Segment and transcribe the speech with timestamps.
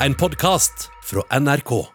[0.00, 1.86] En podkast fra NRK.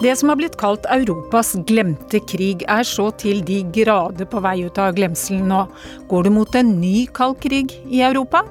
[0.00, 4.60] Det som har blitt kalt Europas glemte krig, er så til de grader på vei
[4.62, 5.64] ut av glemselen nå.
[6.06, 8.44] Går det mot en ny kald krig i Europa?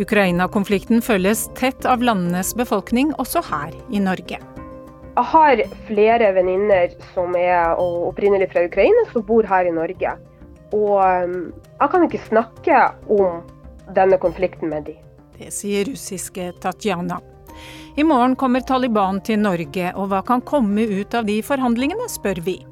[0.00, 4.38] Ukraina-konflikten følges tett av landenes befolkning, også her i Norge.
[5.12, 10.14] Jeg har flere venninner som er opprinnelig fra Ukraina, som bor her i Norge.
[10.72, 12.78] Og um, jeg kan ikke snakke
[13.12, 13.42] om
[13.92, 14.96] denne konflikten med dem.
[15.36, 17.20] Det sier russiske Tatjana.
[18.00, 22.40] I morgen kommer Taliban til Norge, og hva kan komme ut av de forhandlingene, spør
[22.46, 22.62] vi.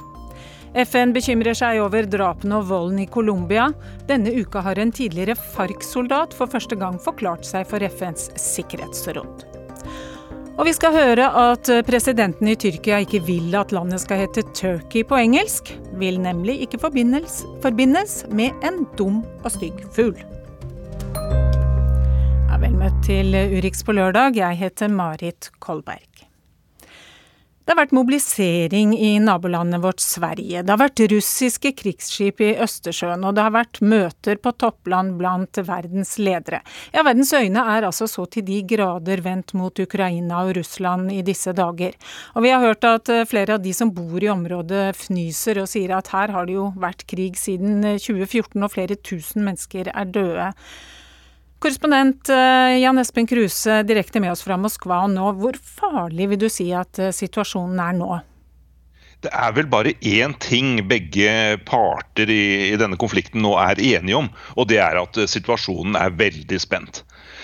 [0.75, 3.69] FN bekymrer seg over drapene og volden i Colombia.
[4.09, 9.47] Denne uka har en tidligere FARC-soldat for første gang forklart seg for FNs sikkerhetsråd.
[10.61, 15.07] Og vi skal høre at presidenten i Tyrkia ikke vil at landet skal hete Turkey
[15.09, 15.73] på engelsk.
[16.03, 20.21] Vil nemlig ikke forbindes, forbindes med en dum og stygg fugl.
[22.61, 24.37] Vel møtt til Urix på lørdag.
[24.37, 26.10] Jeg heter Marit Kolberg.
[27.71, 30.65] Det har vært mobilisering i nabolandet vårt Sverige.
[30.67, 35.61] Det har vært russiske krigsskip i Østersjøen, og det har vært møter på toppland blant
[35.69, 36.65] verdens ledere.
[36.91, 41.23] Ja, verdens øyne er altså så til de grader vendt mot Ukraina og Russland i
[41.23, 41.95] disse dager.
[42.35, 45.95] Og vi har hørt at flere av de som bor i området fnyser og sier
[45.95, 50.55] at her har det jo vært krig siden 2014 og flere tusen mennesker er døde.
[51.61, 55.27] Korrespondent eh, Jan Espen Kruse direkte med oss fra Moskva nå.
[55.37, 58.09] Hvor farlig vil du si at eh, situasjonen er nå?
[59.21, 64.17] Det er vel bare én ting begge parter i, i, denne konflikten nå er enige
[64.23, 67.03] om, og det er at eh, situasjonen er veldig spent.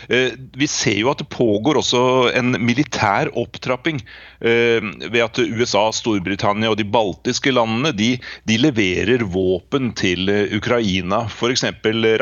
[0.09, 2.01] Eh, vi ser jo at det pågår også
[2.37, 3.99] en militær opptrapping
[4.41, 8.13] eh, ved at USA, Storbritannia og de baltiske landene de,
[8.47, 11.25] de leverer våpen til eh, Ukraina.
[11.31, 11.67] F.eks.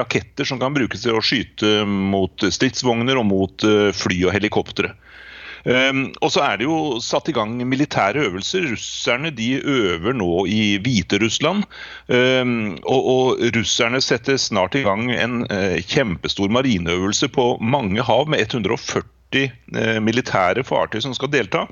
[0.00, 4.94] raketter som kan brukes til å skyte mot stridsvogner og mot fly og helikoptre.
[5.64, 8.66] Um, og så er det jo satt i gang militære øvelser.
[8.74, 11.64] Russerne de øver nå i Hviterussland.
[12.08, 18.28] Um, og, og, russerne setter snart i gang en uh, kjempestor marineøvelse på mange hav
[18.28, 19.02] med 140
[19.34, 19.48] uh,
[19.80, 21.64] eh, militære fartøy som skal delta.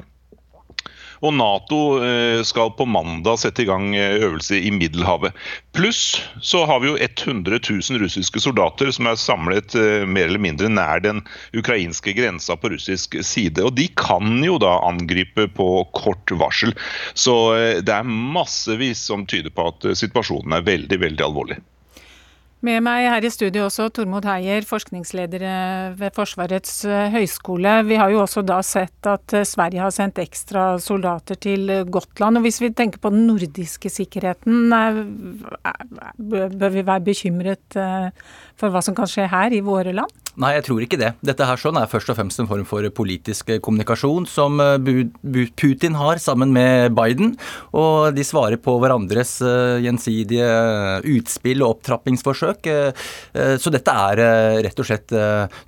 [1.22, 5.36] Og Nato eh, skal på mandag sette i gang eh, øvelse i Middelhavet.
[5.76, 10.42] Pluss så har vi jo 100 000 russiske soldater som er samlet eh, mer eller
[10.42, 11.22] mindre nær den
[11.54, 13.62] ukrainske grensa på russisk side.
[13.62, 16.74] Og de kan jo da angripe på kort varsel.
[17.14, 17.36] Så
[17.86, 21.62] det er massevis som tyder på at situasjonen er veldig, veldig alvorlig.
[22.62, 27.72] Med meg her i studio også Tormod Heier, forskningsleder eh, ved Forsvarets eh, høgskole.
[27.88, 32.38] Vi har jo også da sett at eh, Sverige har sendt ekstra soldater til Gotland.
[32.38, 37.78] og Hvis vi tenker på den nordiske sikkerheten, bør vi være bekymret
[38.62, 40.14] for hva som kan skje her i våre land?
[40.40, 41.10] Nei, jeg tror ikke det.
[41.20, 44.56] Dette her sånn er først og fremst en form for politisk kommunikasjon som
[45.60, 47.34] Putin har sammen med Biden.
[47.76, 49.34] Og de svarer på hverandres
[49.84, 50.46] gjensidige
[51.12, 52.70] utspill og opptrappingsforsøk.
[52.70, 53.04] Eh,
[53.36, 55.14] eh, så dette er eh, rett og slett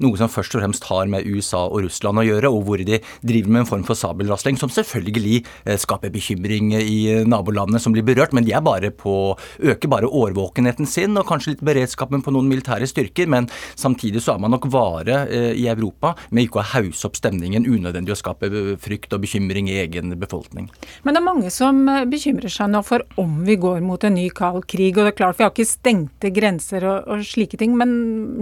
[0.02, 3.00] noe som først og fremst har med USA og Russland å gjøre, og hvor de
[3.24, 5.42] driver med en form for sabelrasling, som selvfølgelig
[5.80, 8.34] skaper bekymring i nabolandene som blir berørt.
[8.36, 12.48] Men de er bare på, øker bare årvåkenheten sin, og kanskje litt beredskapen på noen
[12.50, 13.30] militære styrker.
[13.30, 15.24] Men samtidig så er man nok vare
[15.54, 18.50] i Europa med ikke å hause opp stemningen unødvendig å skape
[18.82, 20.68] frykt og bekymring i egen befolkning.
[21.04, 24.28] Men det er mange som bekymrer seg nå for om vi går mot en ny
[24.34, 24.96] kald krig.
[24.96, 27.76] Og det er klart vi har ikke stengte grenser og, og, slike ting.
[27.78, 27.94] Men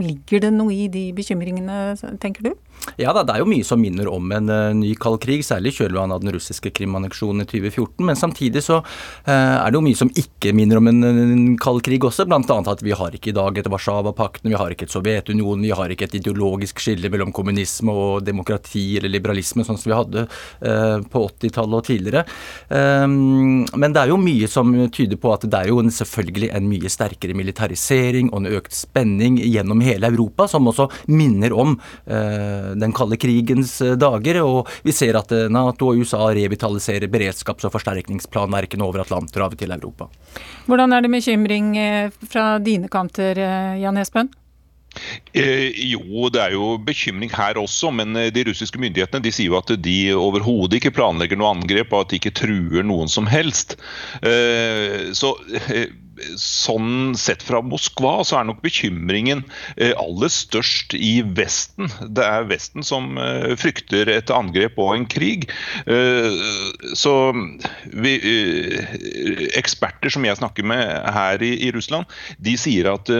[0.02, 2.52] ligger det noe i de bekymringene, tenker du?
[3.00, 5.72] Ja da, det er jo mye som minner om en uh, ny kald krig, særlig
[5.72, 8.04] i kjølvannet av den russiske Krim-anneksjonen i 2014.
[8.08, 11.82] Men samtidig så uh, er det jo mye som ikke minner om en, en kald
[11.86, 12.26] krig også.
[12.28, 12.40] Bl.a.
[12.42, 15.94] at vi har ikke i dag et Warszawapakten, vi har ikke et Sovjetunionen, vi har
[15.94, 20.98] ikke et ideologisk skille mellom kommunisme og demokrati eller liberalisme, sånn som vi hadde uh,
[21.12, 22.26] på 80-tallet og tidligere.
[22.68, 26.50] Um, men det er jo mye som tyder på at det er jo en, selvfølgelig
[26.56, 31.76] en mye sterkere militarisering og en økt spenning gjennom hele Europa, som også minner om
[32.06, 34.42] eh, den kalde krigens eh, dager.
[34.42, 39.74] Og vi ser at eh, Nato og USA revitaliserer beredskaps- og forsterkningsplanverkene over Atlanterhavet til
[39.74, 40.08] Europa.
[40.66, 41.74] Hvordan er det med bekymring
[42.26, 43.38] fra dine kanter,
[43.78, 44.32] Jan Espen?
[45.32, 49.56] Eh, jo, det er jo bekymring her også, men de russiske myndighetene de sier jo
[49.56, 53.78] at de overhodet ikke planlegger noe angrep, og at de ikke truer noen som helst.
[54.20, 55.32] Eh, så
[55.62, 55.88] eh,
[56.40, 59.44] sånn sett fra Moskva så er nok bekymringen
[59.76, 61.90] eh, aller størst i Vesten.
[62.02, 65.48] Det er Vesten som eh, frykter et angrep og en krig.
[66.96, 67.12] Så
[67.92, 68.12] vi,
[69.58, 70.82] eksperter som jeg snakker med
[71.16, 72.10] her i, i Russland,
[72.42, 73.10] de sier at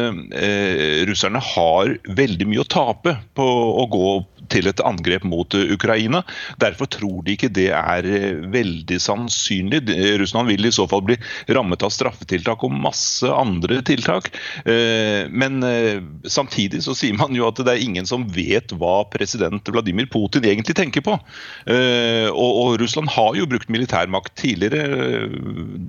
[1.09, 3.49] russerne har veldig mye å tape på
[3.83, 4.13] å gå
[4.53, 6.23] til et angrep mot eh, Ukraina.
[6.63, 9.83] Derfor tror de ikke det er eh, veldig sannsynlig.
[10.21, 11.19] Russland vil i så fall bli
[11.53, 14.31] rammet av straffetiltak og masse andre tiltak.
[14.67, 15.61] Eh, men
[16.29, 20.45] samtidig så sier man jo at det er ingen som vet hva president Vladimir Putin
[20.49, 21.15] egentlig tenker på.
[22.33, 25.29] Og Russland har jo brukt militærmakt tidligere,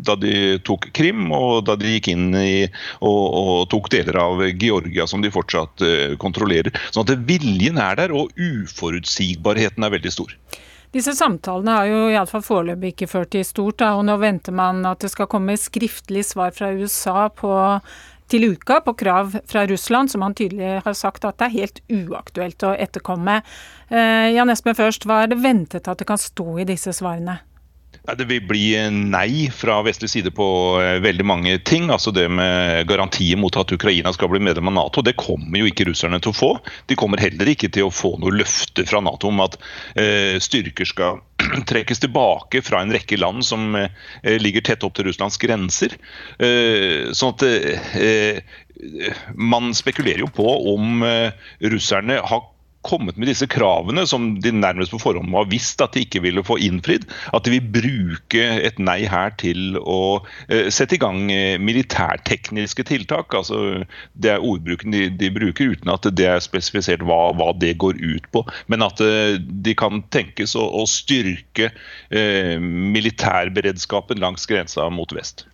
[0.05, 2.53] da de tok Krim og da de gikk inn i
[3.01, 5.83] og, og tok deler av Georgia, som de fortsatt
[6.21, 6.73] kontrollerer.
[6.93, 8.13] Sånn at viljen er der.
[8.15, 10.37] og uforutsigbarheten er veldig stor.
[10.93, 14.83] Disse samtalene har jo iallfall foreløpig ikke ført til stort, da, og nå venter man
[14.85, 17.53] at det skal komme skriftlig svar fra USA på,
[18.29, 21.81] til uka på krav fra Russland, som han tydelig har sagt at det er helt
[21.89, 23.39] uaktuelt å etterkomme.
[23.89, 27.39] Eh, Jan Espen først, hva er det ventet at det kan stå i disse svarene?
[28.03, 30.45] Det vil bli nei fra vestlig side på
[30.83, 31.87] eh, veldig mange ting.
[31.89, 35.69] altså Det med garantier mot at Ukraina skal bli medlem av Nato, det kommer jo
[35.69, 36.49] ikke russerne til å få.
[36.91, 39.55] De kommer heller ikke til å få noe løfte fra Nato om at
[39.95, 41.23] eh, styrker skal
[41.71, 45.95] trekkes tilbake fra en rekke land som eh, ligger tett opp til Russlands grenser.
[46.43, 48.43] Eh, sånn at eh,
[49.39, 51.31] Man spekulerer jo på om eh,
[51.71, 52.49] russerne har
[52.83, 56.21] kommet med disse kravene som de nærmest på forhånd må ha visst at de ikke
[56.25, 61.01] ville få innfridd, at de vil bruke et nei her til å uh, sette i
[61.01, 63.33] gang uh, militærtekniske tiltak.
[63.33, 63.83] altså
[64.13, 68.01] Det er ordbruken de, de bruker, uten at det er spesifisert hva, hva det går
[68.03, 68.45] ut på.
[68.71, 71.71] Men at uh, de kan tenkes å, å styrke
[72.13, 75.45] militærberedskapen langs grensa mot vest.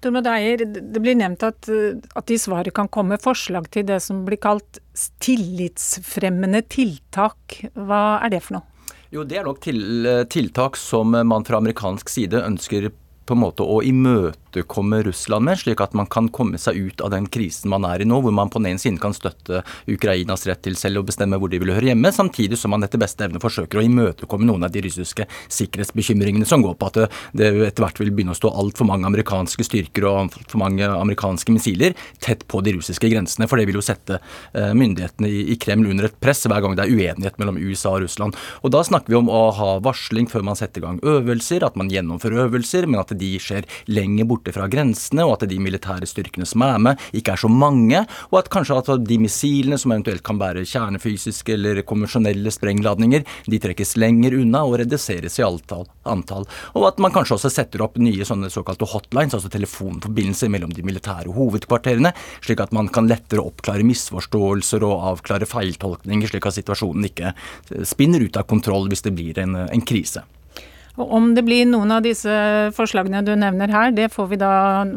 [0.00, 1.68] Det blir nevnt at,
[2.16, 4.80] at i svaret kan komme forslag til det som blir kalt
[5.22, 7.60] tillitsfremmende tiltak.
[7.74, 8.66] Hva er det for noe?
[9.10, 9.80] Jo, Det er nok til,
[10.30, 12.90] tiltak som man fra amerikansk side ønsker
[13.26, 13.80] på en måte å
[14.50, 18.02] imøtekomme Russland med, slik at man kan komme seg ut av den krisen man er
[18.02, 21.06] i nå, hvor man på den ene siden kan støtte Ukrainas rett til selv å
[21.06, 24.46] bestemme hvor de vil høre hjemme, samtidig som man etter beste evne forsøker å imøtekomme
[24.46, 28.38] noen av de russiske sikkerhetsbekymringene som går på at det, etter hvert vil begynne å
[28.38, 33.48] stå altfor mange amerikanske styrker og altfor mange amerikanske missiler tett på de russiske grensene.
[33.50, 36.86] For det vil jo sette eh, myndighetene i Kreml under et press hver gang det
[36.86, 38.38] er uenighet mellom USA og Russland.
[38.64, 41.76] Og Da snakker vi om å ha varsling før man setter i gang øvelser, at
[41.78, 46.08] man gjennomfører øvelser, men at de skjer lenger borte fra grensene, og at de militære
[46.08, 49.92] styrkene som er med, ikke er så mange, og at kanskje at de missilene som
[49.92, 56.48] eventuelt kan bære kjernefysiske eller konvensjonelle sprengladninger, de trekkes lenger unna og reduseres i antall.
[56.74, 60.84] Og at man kanskje også setter opp nye sånne såkalte hotlines, altså telefonforbindelser mellom de
[60.86, 62.14] militære hovedkvarterene,
[62.44, 67.34] slik at man kan lettere oppklare misforståelser og avklare feiltolkninger, slik at situasjonen ikke
[67.88, 70.24] spinner ut av kontroll hvis det blir en, en krise.
[70.98, 72.32] Og om det blir noen av disse
[72.74, 74.52] forslagene du nevner her, det får vi da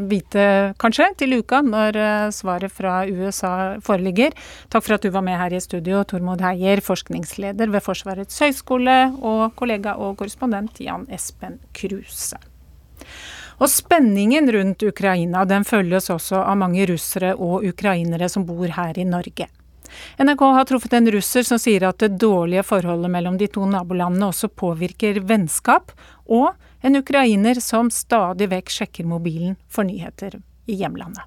[0.10, 0.46] vite
[0.82, 3.54] kanskje til uka, når eh, svaret fra USA
[3.84, 4.34] foreligger.
[4.74, 8.98] Takk for at du var med her i studio, Tormod Heier, forskningsleder ved Forsvarets høgskole,
[9.22, 12.42] og kollega og korrespondent Jan Espen Kruse.
[13.62, 18.98] Og spenningen rundt Ukraina den følges også av mange russere og ukrainere som bor her
[18.98, 19.48] i Norge.
[20.18, 24.30] NRK har truffet en russer som sier at det dårlige forholdet mellom de to nabolandene
[24.32, 25.92] også påvirker vennskap,
[26.26, 26.54] og
[26.84, 31.24] en ukrainer som stadig vekk sjekker mobilen for nyheter i hjemlandet.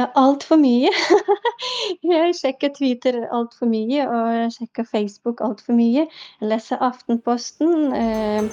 [0.00, 0.88] Altfor mye.
[2.14, 6.06] jeg sjekker Twitter altfor mye, og jeg sjekker Facebook altfor mye.
[6.40, 7.92] Jeg leser Aftenposten.
[7.92, 8.48] Eh.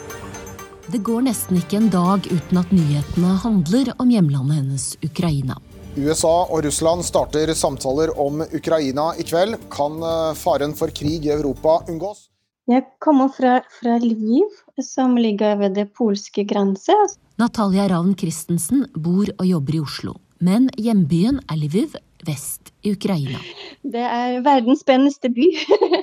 [0.91, 5.55] Det går nesten ikke en dag uten at nyhetene handler om hjemlandet hennes, Ukraina.
[5.99, 9.57] USA og Russland starter samtaler om Ukraina i kveld.
[9.73, 12.27] Kan eh, faren for krig i Europa unngås?
[12.69, 14.51] Jeg kommer fra, fra Lviv,
[14.85, 16.93] som ligger ved det polske grense.
[17.41, 23.41] Natalia Ravn Christensen bor og jobber i Oslo, men hjembyen er Lviv, vest i Ukraina.
[23.81, 25.49] Det er verdens spennende by.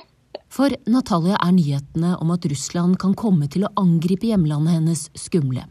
[0.57, 5.67] For Natalia er nyhetene om at Russland kan komme til å angripe hjemlandet hennes skumle.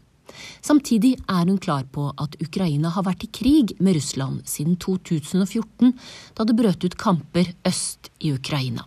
[0.61, 5.93] Samtidig er hun klar på at Ukraina har vært i krig med Russland siden 2014,
[6.37, 8.85] da det brøt ut kamper øst i Ukraina.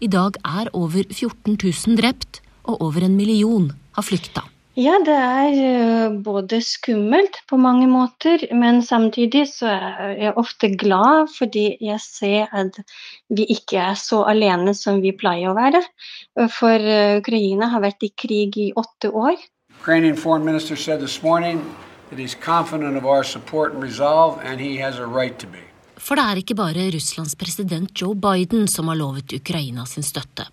[0.00, 4.44] I dag er over 14 000 drept, og over en million har flykta.
[4.72, 10.70] Ja, det er eh, både skummelt på mange måter, men samtidig så er jeg ofte
[10.80, 12.78] glad fordi jeg ser at
[13.28, 15.82] vi ikke er så alene som vi pleier å være.
[16.56, 19.36] For eh, Ukraina har vært i krig i åtte år.
[19.82, 21.58] Ukrainian foreign minister said this morning
[22.10, 25.58] that he's confident of our support and resolve, and he has a right to be.
[25.98, 30.46] For det er ikke bare Russlands president Joe Biden som har lovet Ukraina sin støtte.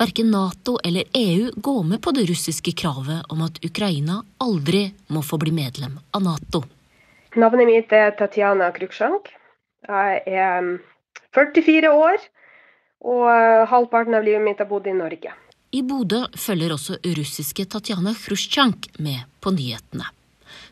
[0.00, 5.22] Verken Nato eller EU går med på det russiske kravet om at Ukraina aldri må
[5.22, 6.64] få bli medlem av Nato.
[7.38, 9.30] Navnet mitt er Tatjana Kruksjank.
[9.86, 10.74] Jeg er
[11.30, 12.28] 44 um, år,
[13.06, 15.38] og uh, halvparten av livet mitt har bodd i Norge.
[15.74, 20.06] I Bodø følger også russiske Tatjana Khrusjtsjank med på nyhetene.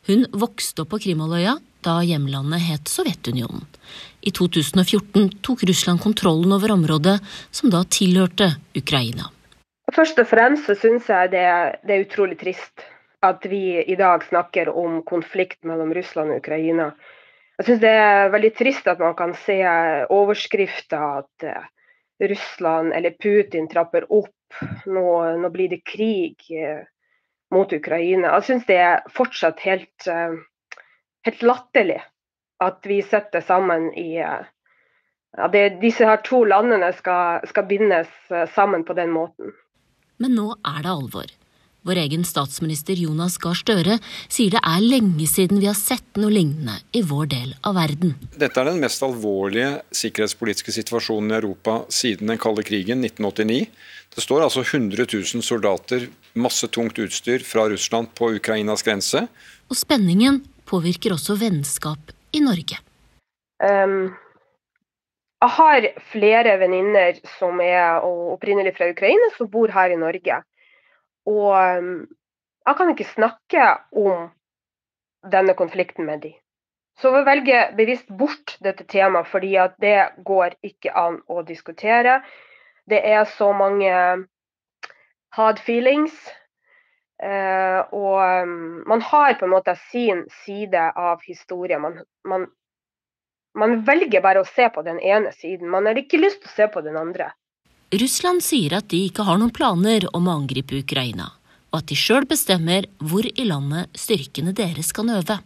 [0.06, 3.64] Hun vokste opp på Krimhalvøya da hjemlandet het Sovjetunionen.
[4.22, 7.16] I 2014 tok Russland kontrollen over området
[7.50, 9.26] som da tilhørte Ukraina.
[9.92, 11.46] Først og fremst så syns jeg det,
[11.82, 12.84] det er utrolig trist
[13.26, 16.92] at vi i dag snakker om konflikt mellom Russland og Ukraina.
[17.58, 19.58] Jeg syns det er veldig trist at man kan se
[20.14, 21.66] overskrifter at eh,
[22.30, 24.34] Russland eller Putin trapper opp.
[24.86, 25.04] Nå,
[25.42, 26.84] nå blir det krig eh,
[27.54, 28.34] mot Ukraina.
[28.38, 30.38] Jeg syns det er fortsatt helt, eh,
[31.28, 32.00] helt latterlig
[32.62, 38.10] at vi sitter sammen i ja, det, Disse her to landene skal, skal bindes
[38.54, 39.50] sammen på den måten.
[40.22, 41.32] Men nå er det alvor.
[41.82, 43.96] Vår egen statsminister Jonas Gahr Støre
[44.30, 48.12] sier det er lenge siden vi har sett noe lignende i vår del av verden.
[48.38, 53.66] Dette er den mest alvorlige sikkerhetspolitiske situasjonen i Europa siden den kalde krigen 1989.
[54.14, 56.06] Det står altså 100 000 soldater,
[56.38, 59.24] masse tungt utstyr fra Russland på Ukrainas grense.
[59.66, 60.38] Og spenningen
[60.70, 62.78] påvirker også vennskap i Norge.
[63.58, 64.14] Um,
[65.42, 70.38] jeg har flere venninner som er opprinnelig fra Ukraina, som bor her i Norge.
[71.28, 72.06] Og um,
[72.66, 74.30] jeg kan ikke snakke om
[75.32, 76.38] denne konflikten med dem.
[77.00, 82.20] Så vi velger bevisst bort dette temaet, fordi at det går ikke an å diskutere.
[82.90, 83.92] Det er så mange
[85.32, 86.14] hard feelings.
[87.22, 91.80] Uh, og um, man har på en måte sin side av historien.
[91.80, 92.48] Man, man,
[93.54, 95.70] man velger bare å se på den ene siden.
[95.70, 97.30] Man har ikke lyst til å se på den andre.
[97.92, 101.26] Russland sier at de ikke har noen planer om å angripe Ukraina,
[101.72, 105.36] og at de sjøl bestemmer hvor i landet styrkene deres kan øve.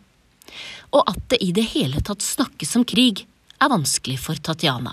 [0.94, 3.24] Og at det i det hele tatt snakkes om krig,
[3.56, 4.92] er vanskelig for Tatjana.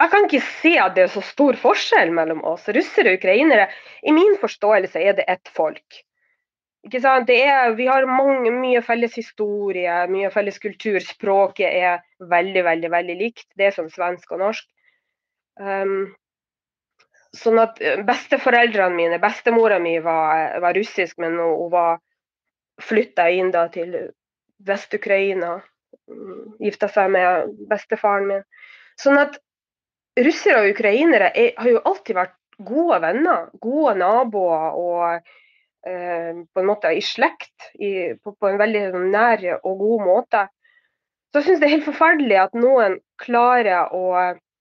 [0.00, 2.68] Jeg kan ikke se at det er så stor forskjell mellom oss.
[2.72, 3.66] Russere og ukrainere,
[4.06, 6.00] i min forståelse er det ett folk.
[6.86, 11.02] Er, vi har mange, mye felles historie, mye felles kultur.
[11.04, 12.00] Språket er
[12.30, 13.48] veldig, veldig veldig likt.
[13.58, 14.70] Det er som svensk og norsk.
[15.60, 16.14] Um,
[17.36, 22.00] Sånn at eh, Besteforeldrene mine, bestemora mi var, var, russisk, men hun var
[22.82, 23.94] flytta inn da til
[24.66, 25.58] Vest-Ukraina.
[26.10, 28.42] Mm, Gifta seg med bestefaren min.
[29.00, 29.38] Sånn at
[30.20, 35.04] russere og ukrainere er, har jo alltid vært gode venner, gode naboer og
[35.86, 40.46] eh, på en måte i slekt i, på, på, en veldig nær og god måte.
[41.30, 44.04] Så jeg syns det er helt forferdelig at noen klarer å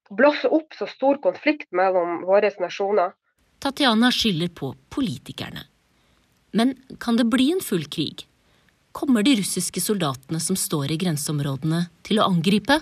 [0.09, 3.11] blåse opp så stor konflikt mellom våre nasjoner.
[3.59, 5.65] Tatjana skylder på politikerne.
[6.51, 8.25] Men kan det bli en full krig?
[8.91, 12.79] Kommer de russiske soldatene som står i grenseområdene til å angripe?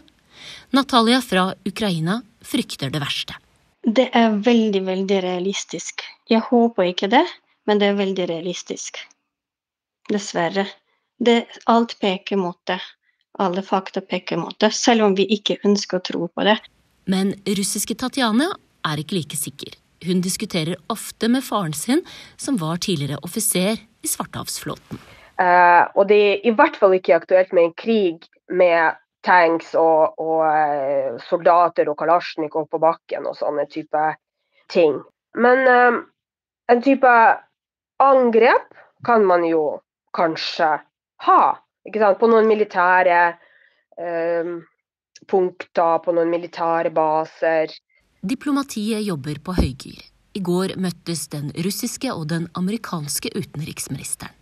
[0.72, 3.36] Natalia fra Ukraina frykter det verste.
[3.84, 6.04] Det er veldig, veldig realistisk.
[6.30, 7.26] Jeg håper ikke det,
[7.68, 9.00] men det er veldig realistisk.
[10.12, 10.68] Dessverre.
[11.20, 12.80] Det, alt peker mot det.
[13.40, 16.58] Alle fakta peker mot det, selv om vi ikke ønsker å tro på det.
[17.08, 18.50] Men russiske Tatjana
[18.88, 19.76] er ikke like sikker.
[20.06, 22.04] Hun diskuterer ofte med faren sin,
[22.38, 25.00] som var tidligere offiser i Svartehavsflåten.
[25.38, 30.18] Uh, og det er i hvert fall ikke aktuelt med en krig med tanks og,
[30.22, 34.04] og uh, soldater og kalasjnikov på bakken og sånne type
[34.74, 35.00] ting.
[35.38, 36.00] Men uh,
[36.74, 37.14] en type
[38.04, 38.74] angrep
[39.06, 39.80] kan man jo
[40.18, 40.76] kanskje
[41.28, 41.44] ha.
[41.88, 43.20] På noen militære
[45.30, 47.74] punkter på noen militære baser.
[48.22, 50.02] Diplomatiet jobber på høygir.
[50.38, 54.34] I går møttes den russiske og den amerikanske utenriksministeren.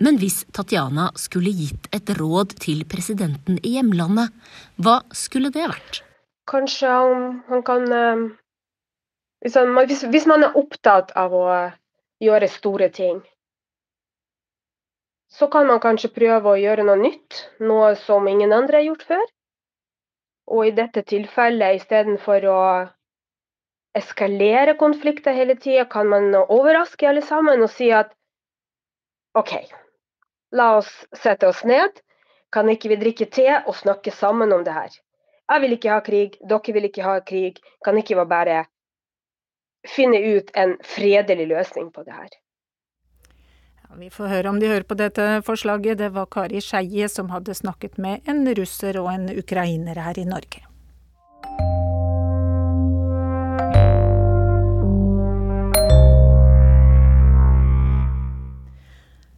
[0.00, 4.32] Men hvis Tatjana skulle gitt et råd til presidenten i hjemlandet,
[4.76, 6.02] hva skulle det vært?
[6.48, 8.26] Kanskje om han kan eh,
[9.40, 11.46] hvis, han, hvis, hvis man er opptatt av å
[12.22, 13.22] gjøre store ting,
[15.32, 17.40] så kan man kanskje prøve å gjøre noe nytt.
[17.60, 19.24] Noe som ingen andre har gjort før.
[20.46, 22.60] Og i dette tilfellet, istedenfor å
[23.96, 28.12] eskalere konflikter hele tida, kan man overraske alle sammen og si at
[29.36, 29.52] OK,
[30.56, 31.98] la oss sette oss ned.
[32.54, 34.94] Kan ikke vi drikke te og snakke sammen om det her?
[35.50, 37.60] Jeg vil ikke ha krig, dere vil ikke ha krig.
[37.84, 38.62] Kan ikke vi bare
[39.86, 42.30] finne ut en fredelig løsning på det her?
[43.94, 46.00] Vi får høre om de hører på dette forslaget.
[46.00, 50.26] Det var Kari Skeie som hadde snakket med en russer og en ukrainer her i
[50.26, 50.66] Norge.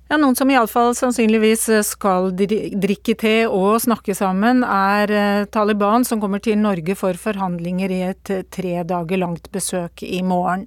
[0.09, 6.23] Ja, Noen som iallfall sannsynligvis skal drikke te og snakke sammen, er eh, Taliban, som
[6.23, 10.65] kommer til Norge for forhandlinger i et tre dager langt besøk i morgen.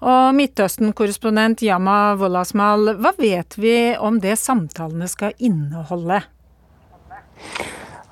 [0.00, 6.22] Og Midtøsten-korrespondent Yama Wolasmal, hva vet vi om det samtalene skal inneholde?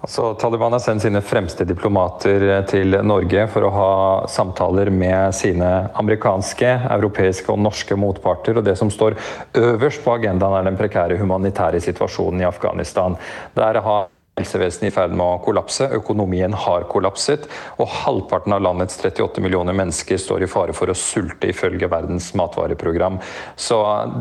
[0.07, 3.95] Altså, Taliban har sendt sine fremste diplomater til Norge for å ha
[4.31, 8.55] samtaler med sine amerikanske, europeiske og norske motparter.
[8.61, 9.19] og Det som står
[9.59, 13.19] øverst på agendaen, er den prekære humanitære situasjonen i Afghanistan.
[13.59, 14.07] Der har
[14.37, 17.47] Helsevesenet i ferd med å kollapse, økonomien har kollapset,
[17.81, 22.27] og halvparten av landets 38 millioner mennesker står i fare for å sulte, ifølge Verdens
[22.37, 23.17] matvareprogram.
[23.57, 23.79] Så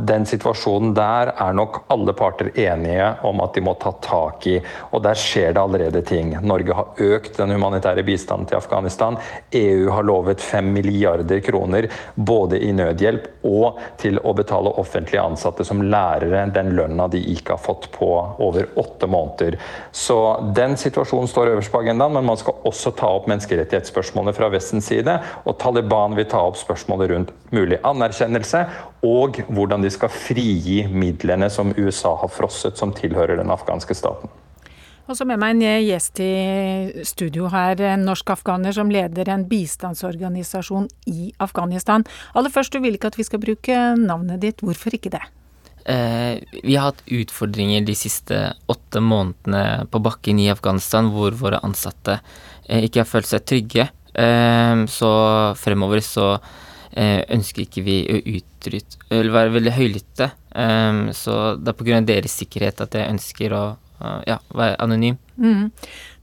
[0.07, 4.53] den situasjonen der er nok alle parter enige om at de må ta tak i,
[4.95, 6.31] og der skjer det allerede ting.
[6.47, 9.19] Norge har økt den humanitære bistanden til Afghanistan.
[9.51, 15.67] EU har lovet 5 milliarder kroner både i nødhjelp og til å betale offentlige ansatte
[15.67, 19.59] som lærere den lønna de ikke har fått på over åtte måneder.
[20.55, 24.89] Den situasjonen står øverst på agendaen, men man skal også ta opp menneskerettighetsspørsmålene fra Vestens
[24.91, 25.17] side.
[25.45, 28.65] Og Taliban vil ta opp spørsmålet rundt mulig anerkjennelse
[29.05, 34.31] og hvordan de skal frigi midlene som USA har frosset, som tilhører den afghanske staten.
[35.05, 39.45] Og så med meg en gjest i studio her, en norsk afghaner som leder en
[39.45, 42.05] bistandsorganisasjon i Afghanistan.
[42.33, 45.21] Aller først, du vil ikke at vi skal bruke navnet ditt, hvorfor ikke det?
[45.85, 51.59] Eh, vi har hatt utfordringer de siste åtte månedene på bakken i Afghanistan hvor våre
[51.65, 52.17] ansatte
[52.65, 53.87] eh, ikke har følt seg trygge.
[54.13, 55.11] Eh, så
[55.61, 56.35] fremover så
[56.95, 58.19] ønsker ikke vi å
[59.11, 60.29] Eller være veldig høylytte.
[61.11, 61.99] så det er pga.
[62.07, 63.63] deres sikkerhet at jeg ønsker å
[64.23, 65.17] ja, være anonym.
[65.35, 65.73] Mm.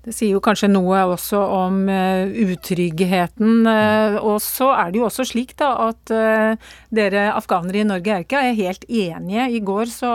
[0.02, 3.62] Det sier jo kanskje noe også om uh, utryggheten.
[3.62, 8.10] Uh, og så er det jo også slik da at uh, dere afghanere i Norge
[8.10, 9.44] er ikke helt enige.
[9.54, 10.12] I går så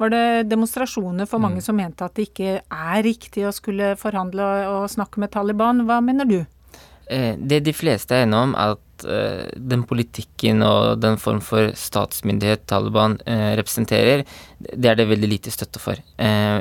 [0.00, 1.66] var det demonstrasjoner for mange mm.
[1.66, 5.84] som mente at det ikke er riktig å skulle forhandle og, snakke med Taliban.
[5.84, 6.40] Hva mener du?
[7.10, 9.04] Det de fleste er enige om, er at
[9.58, 13.16] den politikken og den form for statsmyndighet Taliban
[13.58, 14.22] representerer,
[14.60, 15.98] det er det veldig lite støtte for.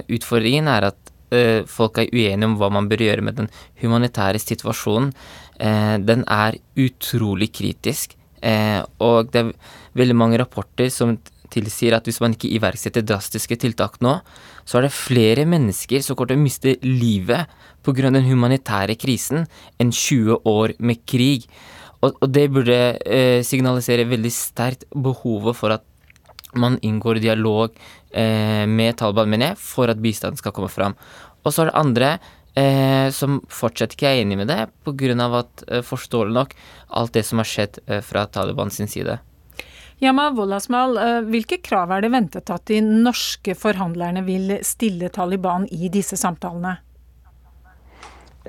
[0.10, 3.50] Utfordringen er at Eh, folk er uenige om hva man bør gjøre med den
[3.82, 5.12] humanitære situasjonen.
[5.60, 9.54] Eh, den er utrolig kritisk, eh, og det er
[10.00, 11.18] veldig mange rapporter som
[11.50, 14.20] tilsier at hvis man ikke iverksetter drastiske tiltak nå,
[14.66, 17.50] så er det flere mennesker som kommer til å miste livet
[17.84, 18.12] pga.
[18.12, 19.48] den humanitære krisen
[19.80, 21.50] enn 20 år med krig.
[22.02, 25.84] Og, og det burde eh, signalisere veldig sterkt behovet for at
[26.54, 27.76] man inngår dialog
[28.12, 30.98] eh, med Taliban, mener jeg, for at bistanden skal komme fram.
[31.44, 32.12] Og så er det andre
[32.58, 35.30] eh, som fortsatt ikke er enig med det, pga.
[35.40, 36.56] at, eh, forståelig nok,
[36.90, 39.20] alt det som har skjedd eh, fra Taliban sin side.
[40.00, 45.68] Yama Wolasmal, eh, hvilke krav er det ventet at de norske forhandlerne vil stille Taliban
[45.72, 46.78] i disse samtalene?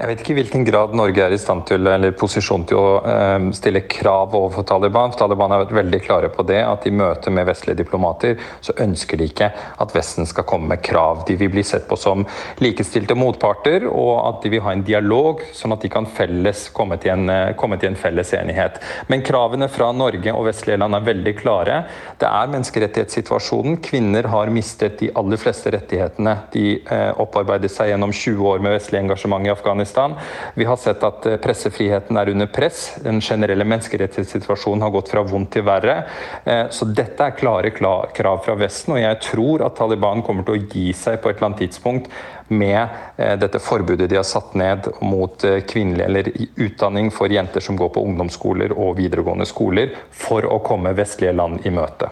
[0.01, 2.85] Jeg vet ikke i hvilken grad Norge er i stand til eller posisjon til å
[3.05, 5.13] uh, stille krav overfor Taliban.
[5.13, 9.21] Taliban har vært veldig klare på det, at i møte med vestlige diplomater så ønsker
[9.21, 11.27] de ikke at Vesten skal komme med krav.
[11.29, 12.25] De vil bli sett på som
[12.65, 16.97] likestilte motparter, og at de vil ha en dialog, sånn at de kan felles komme
[17.03, 18.81] til en, uh, komme til en felles enighet.
[19.13, 21.83] Men kravene fra Norge og vestlige land er veldig klare.
[22.17, 23.83] Det er menneskerettighetssituasjonen.
[23.85, 28.79] Kvinner har mistet de aller fleste rettighetene de uh, opparbeidet seg gjennom 20 år med
[28.79, 29.90] vestlig engasjement i Afghanistan.
[29.91, 30.15] Afghanistan.
[30.55, 32.97] Vi har sett at eh, pressefriheten er under press.
[33.03, 36.05] Den generelle menneskerettighetssituasjonen har gått fra vondt til verre.
[36.45, 40.59] Eh, så dette er klare krav fra Vesten, og jeg tror at Taliban kommer til
[40.59, 42.11] å gi seg på et eller annet tidspunkt
[42.49, 42.81] med
[43.17, 47.93] eh, dette forbudet de har satt ned mot kvinnelig eller utdanning for jenter som går
[47.95, 52.11] på ungdomsskoler og videregående skoler, for å komme vestlige land i møte.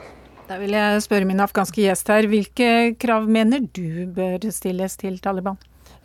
[0.49, 5.19] Da vil jeg spørre min afghanske gjest her, hvilke krav mener du bør stilles til
[5.21, 5.59] Taliban?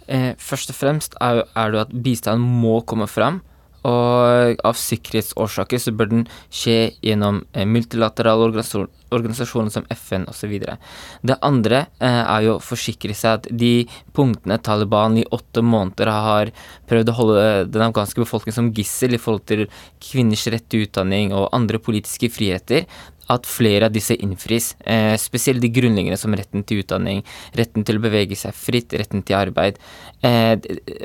[0.07, 3.41] Eh, først og fremst er, er det at bistand må komme fram.
[3.83, 6.21] Og av sikkerhetsårsaker så bør den
[6.53, 8.47] skje gjennom eh, multilaterale
[9.11, 10.53] organisasjoner som FN osv.
[11.27, 13.73] Det andre eh, er jo å forsikre seg at de
[14.15, 16.53] punktene Taliban i åtte måneder har
[16.87, 19.65] prøvd å holde den afghanske befolkningen som gissel i forhold til
[20.03, 22.87] kvinners rett til utdanning og andre politiske friheter,
[23.31, 24.73] at flere av disse innfris.
[24.79, 27.23] Eh, spesielt de grunnleggende som retten til utdanning,
[27.57, 29.79] retten til å bevege seg fritt, retten til arbeid.
[30.23, 30.55] Eh,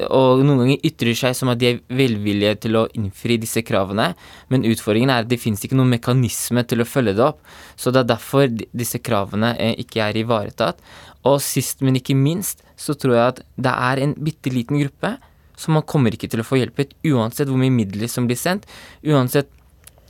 [0.09, 4.13] og noen ganger ytrer seg som at de er velvillige til å innfri disse kravene,
[4.51, 7.43] men utfordringen er at det finnes ikke noen mekanisme til å følge det opp.
[7.79, 10.83] Så det er derfor disse kravene eh, ikke er ivaretatt.
[11.29, 15.17] Og sist, men ikke minst, så tror jeg at det er en bitte liten gruppe
[15.59, 18.69] som man kommer ikke til å få hjelpet, uansett hvor mye midler som blir sendt,
[19.03, 19.51] uansett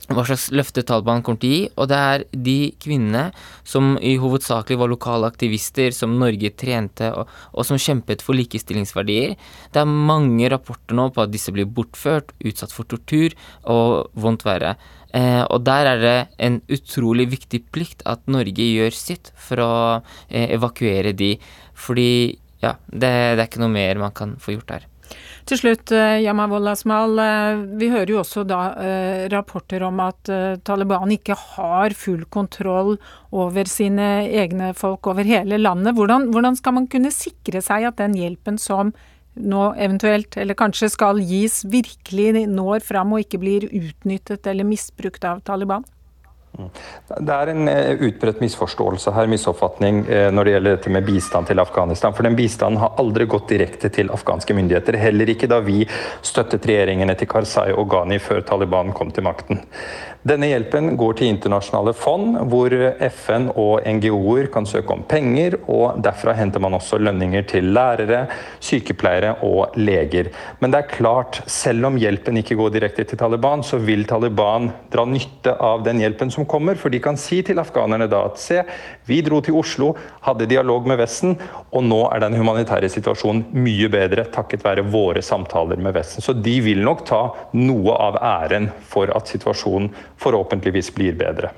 [0.09, 1.61] hva slags løfte Taliban kommer til å gi.
[1.77, 3.25] Og det er de kvinnene
[3.67, 9.35] som i hovedsakelig var lokale aktivister, som Norge trente, og, og, som kjempet for likestillingsverdier.
[9.73, 13.37] Det er mange rapporter nå på at disse blir bortført, utsatt for tortur
[13.69, 14.75] og vondt verre.
[15.15, 19.73] Eh, og der er det en utrolig viktig plikt at Norge gjør sitt for å
[20.29, 21.35] eh, evakuere de.
[21.77, 22.11] Fordi
[22.61, 24.89] ja, det, det er ikke noe mer man kan få gjort her.
[25.49, 27.19] Til slutt, eh, Yamavollah Asmal.
[27.19, 30.29] Eh, vi hører jo også da eh, rapporter om at
[30.63, 32.97] Taliban ikke har full kontroll
[33.31, 35.95] over sine egne folk over hele landet.
[35.97, 38.93] Hvordan, hvordan skal man kunne sikre seg at den hjelpen som
[39.39, 45.25] nå eventuelt, eller kanskje skal gis, virkelig når fram og ikke blir utnyttet eller misbrukt
[45.25, 45.85] av Taliban?
[46.57, 51.47] Det er en eh, utbredt misforståelse her, misoppfatning, eh, når det gjelder dette med bistand
[51.47, 52.15] til Afghanistan.
[52.17, 54.97] For den bistanden har aldri gått direkte til afghanske myndigheter.
[54.99, 55.83] Heller ikke da vi
[56.25, 59.61] støttet regjeringene til Karzai og Ghani før Taliban kom til makten.
[60.27, 62.73] Denne hjelpen går til internasjonale fond, hvor
[63.07, 68.25] FN og NGO-er kan søke om penger, og derfra henter man også lønninger til lærere,
[68.59, 70.27] sykepleiere og leger.
[70.59, 74.67] Men det er klart, selv om hjelpen ikke går direkte til Taliban, så vil Taliban
[74.91, 78.43] dra nytte av den hjelpen som kommer, for de kan si til afghanerne da at
[78.43, 78.59] se,
[79.07, 79.93] vi dro til Oslo,
[80.27, 81.37] hadde dialog med Vesten,
[81.71, 86.27] og nå er den humanitære situasjonen mye bedre takket være våre samtaler med Vesten.
[86.27, 87.23] Så de vil nok ta
[87.55, 91.51] noe av æren for at situasjonen forhåpentligvis blir bedre.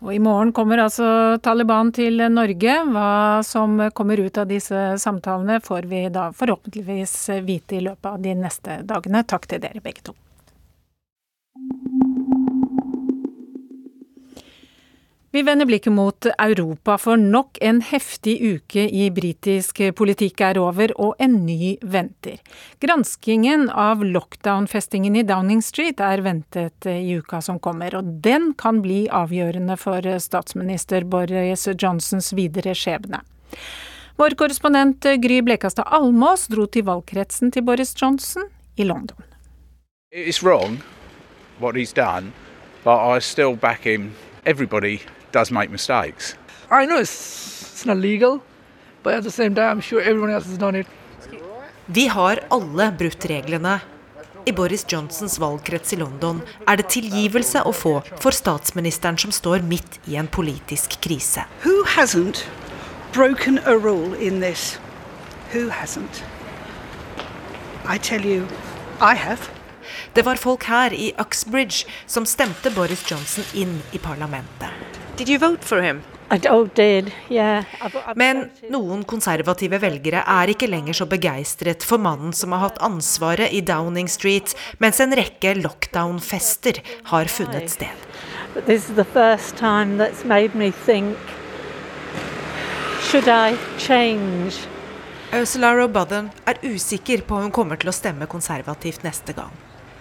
[0.00, 2.78] Og I morgen kommer altså Taliban til Norge.
[2.88, 8.22] Hva som kommer ut av disse samtalene får vi da forhåpentligvis vite i løpet av
[8.24, 9.26] de neste dagene.
[9.28, 10.16] Takk til dere begge to.
[15.32, 20.90] Vi vender blikket mot Europa, for nok en heftig uke i britisk politikk er over,
[20.98, 22.40] og en ny venter.
[22.82, 28.80] Granskingen av lockdown-festingen i Downing Street er ventet i uka som kommer, og den kan
[28.82, 33.22] bli avgjørende for statsminister Boris Johnsons videre skjebne.
[34.18, 39.22] Vår korrespondent Gry Blekastad Almås dro til valgkretsen til Boris Johnson i London.
[40.10, 40.82] It's wrong
[41.60, 42.32] what he's done,
[42.82, 44.10] but I still back him.
[44.44, 44.98] Everybody
[45.32, 46.36] does make mistakes.
[46.70, 48.42] I know it's, it's not legal,
[49.02, 50.86] but at the same time, I'm sure everyone else has done it.
[51.86, 53.80] Vi har alle brutt reglene.
[54.46, 59.66] I Boris Johnsons valgkrets i London er det tilgivelse å få for statsministeren som står
[59.66, 61.44] midt i en politisk krise.
[61.64, 62.44] Who hasn't
[63.12, 64.78] broken a rule in this?
[65.52, 66.22] Who hasn't?
[67.84, 68.46] I tell you,
[69.00, 69.50] I have.
[70.14, 74.99] Det var folk her i Uxbridge som stemte Boris Johnson inn i parlamentet.
[75.16, 76.02] Did you vote for him?
[78.14, 83.50] Men noen konservative velgere er ikke lenger så begeistret for mannen som har hatt ansvaret
[83.50, 86.78] i Downing Street, mens en rekke lockdown-fester
[87.10, 88.06] har funnet sted.
[95.30, 99.50] Ursula Robothen er usikker på om hun kommer til å stemme konservativt neste gang.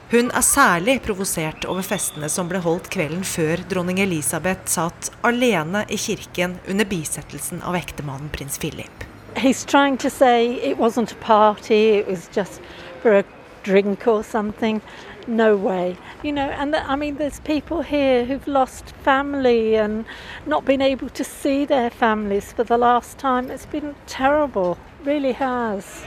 [0.10, 5.84] Hun er særlig provosert over festene som ble holdt kvelden før dronning Elisabeth satt alene
[5.86, 9.06] i kirken under bisettelsen av ektemannen prins Philip.
[9.38, 12.58] He's trying to say it wasn't a party, it was just
[13.04, 13.24] for a
[13.62, 14.82] drink or something.
[15.28, 15.96] No way.
[16.24, 20.06] You know, and the, I mean, there's people here who've lost family and
[20.48, 23.52] not been able to see their families for the last time.
[23.52, 26.02] It's been terrible, really has.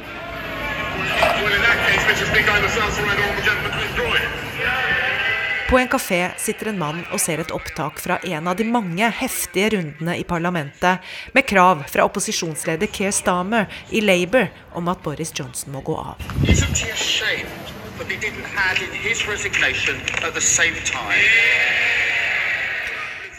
[5.73, 9.07] På en kafé sitter en mann og ser et opptak fra en av de mange
[9.16, 11.01] heftige rundene i parlamentet,
[11.33, 16.21] med krav fra opposisjonsleder Keir Stamer i Labour om at Boris Johnson må gå av.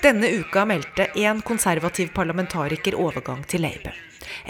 [0.03, 3.95] Denne uka meldte én konservativ parlamentariker overgang til Labour.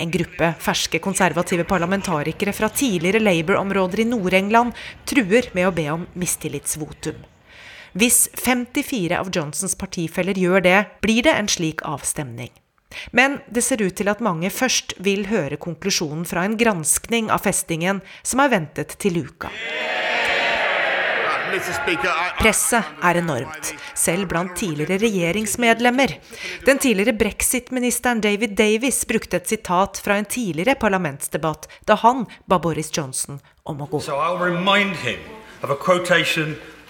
[0.01, 4.73] En gruppe ferske konservative parlamentarikere fra tidligere Labour-områder i Nord-England
[5.05, 7.19] truer med å be om mistillitsvotum.
[7.93, 12.49] Hvis 54 av Johnsons partifeller gjør det, blir det en slik avstemning.
[13.13, 17.45] Men det ser ut til at mange først vil høre konklusjonen fra en granskning av
[17.45, 19.53] festingen som er ventet til uka.
[22.39, 26.15] Presset er enormt, selv blant tidligere regjeringsmedlemmer.
[26.65, 32.59] Den tidligere brexit-ministeren David Davis brukte et sitat fra en tidligere parlamentsdebatt da han ba
[32.59, 34.01] Boris Johnson om å gå.
[34.01, 34.17] So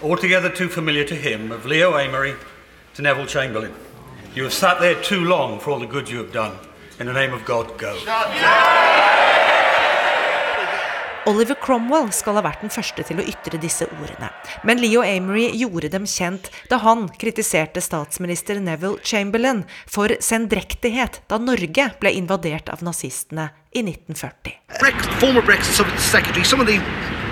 [0.04, 2.34] altogether too familiar to him of Leo Amory
[2.96, 3.74] to Neville Chamberlain.
[4.36, 6.58] You have sat there too long for all the good you have done.
[7.00, 7.98] In the name of God, go.
[11.26, 14.28] Oliver Cromwell skal ha vært den første til å ytre disse ordene.
[14.68, 21.40] Men Leo Amory gjorde dem kjent da han kritiserte statsminister Neville Chamberlain for sendrektighet da
[21.40, 24.58] Norge ble invadert av nazistene i 1940.
[24.82, 26.82] Brex- former Brexit Secretary, some of the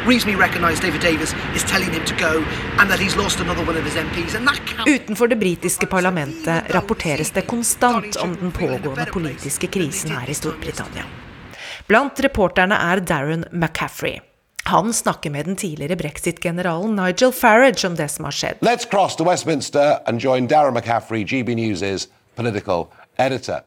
[0.07, 2.39] reason he recognised David Davis is telling him to go
[2.79, 4.35] and that he's lost another one of his MPs.
[4.35, 10.15] And that can Utenfor det britiske parlamentet rapporteres det konstant om den pågående politiske krisen
[10.15, 11.03] her i Storbritannia.
[11.91, 14.21] Blant reporterne er Darren McCaffrey.
[14.63, 18.61] Han snakker med den tidligere brexit-generalen Nigel Farage om det som har skjedd.
[18.63, 22.07] Let's cross to Westminster and join Darren McCaffrey, GB News'
[22.39, 22.87] political
[23.19, 23.59] editor.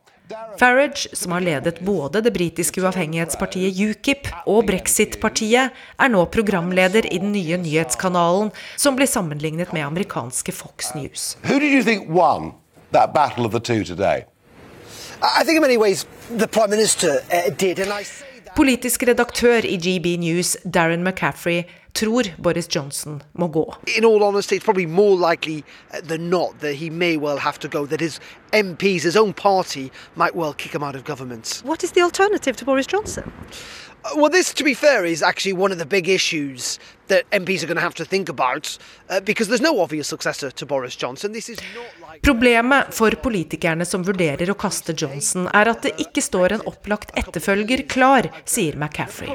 [0.56, 7.20] Farage, som har ledet både det britiske uavhengighetspartiet UKIP og Brexit-partiet, er nå programleder i
[7.20, 11.34] den nye nyhetskanalen, som blir sammenlignet med amerikanske Fox News.
[11.44, 12.54] Who did you think won
[12.96, 14.24] that battle of the two today?
[15.78, 18.04] Ways the Prime Minister uh, did, and I
[18.54, 23.64] Politisk redaktør i GB News, Darren McCaffrey, tror Boris Johnson må gå.
[23.96, 27.58] in all honesty, it's probably more likely uh, than not that he may well have
[27.58, 28.20] to go, that his
[28.52, 31.62] MPs, his own party, might well kick him out of government.
[31.64, 33.32] What is the alternative to Boris Johnson?
[34.12, 37.66] Well, this, to be fair, is actually one of the big issues that MPs are
[37.66, 38.76] going to have to think about
[39.08, 41.32] uh, because there's no obvious successor to Boris Johnson.
[41.32, 41.58] This is
[42.22, 47.16] Problemet for politikerne som vurderer å kaste Johnson, er at det ikke står en opplagt
[47.18, 49.34] etterfølger klar, sier McCaffrey.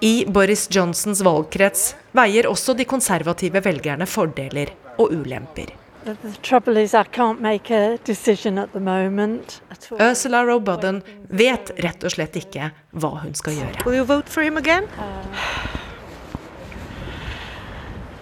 [0.00, 5.83] I Boris Johnsons valgkrets veier også de konservative velgerne fordeler og ulemper.
[6.04, 9.62] The, the trouble is, I can't make a decision at the moment.
[9.98, 13.86] Ursula Robotham vet rett og slett ikke hva hun skal gjøre.
[13.86, 14.84] Will you vote for him again?
[14.98, 15.24] Uh,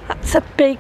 [0.07, 0.79] that's a big.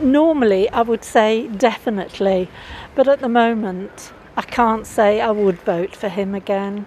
[0.00, 2.50] Normally, I would say definitely,
[2.94, 6.84] but at the moment, I can't say I would vote for him again.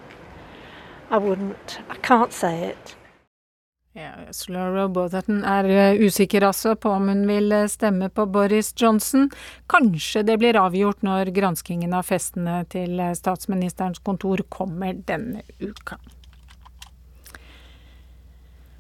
[1.10, 1.80] I wouldn't.
[1.90, 2.96] I can't say it.
[3.96, 8.74] Ja, Ursula Robotham er eh, usikker altså på om hun vil eh, stemme på Boris
[8.76, 9.30] Johnson.
[9.72, 15.96] Kanskje det blir avgjort når granskingen av festene til eh, statsministerens kontor kommer denne uka.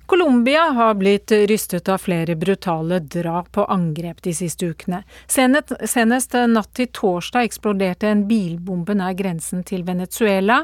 [0.05, 4.99] Colombia har blitt rystet av flere brutale drap og angrep de siste ukene.
[5.25, 10.59] Senest, natt til torsdag eksploderte en bilbombe nær grensen til Venezuela,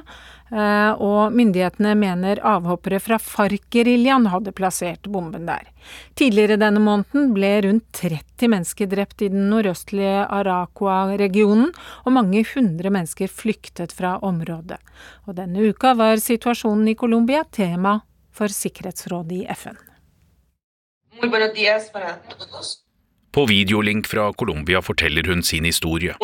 [0.51, 5.65] eh, og myndighetene mener avhoppere fra FARC-geriljaen hadde plassert bomben der.
[6.13, 11.73] Tidligere denne måneden ble rundt 30 mennesker drept i den nordøstlige Aracua-regionen,
[12.05, 14.77] og mange hundre mennesker flyktet fra området.
[15.25, 17.97] Og denne uka var situasjonen i Colombia tema
[18.33, 19.77] for Sikkerhetsrådet i FN.
[21.21, 22.77] Muy buenos días para todos.
[23.31, 26.15] På videolink fra Colombia forteller hun sin historie,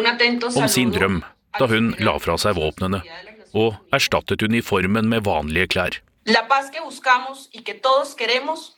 [0.55, 1.23] om sin drøm
[1.59, 3.01] da hun la fra seg våpnene
[3.53, 6.01] og erstattet uniformen med vanlige klær.
[6.25, 6.43] La
[6.83, 8.75] buscamos y que todos queremos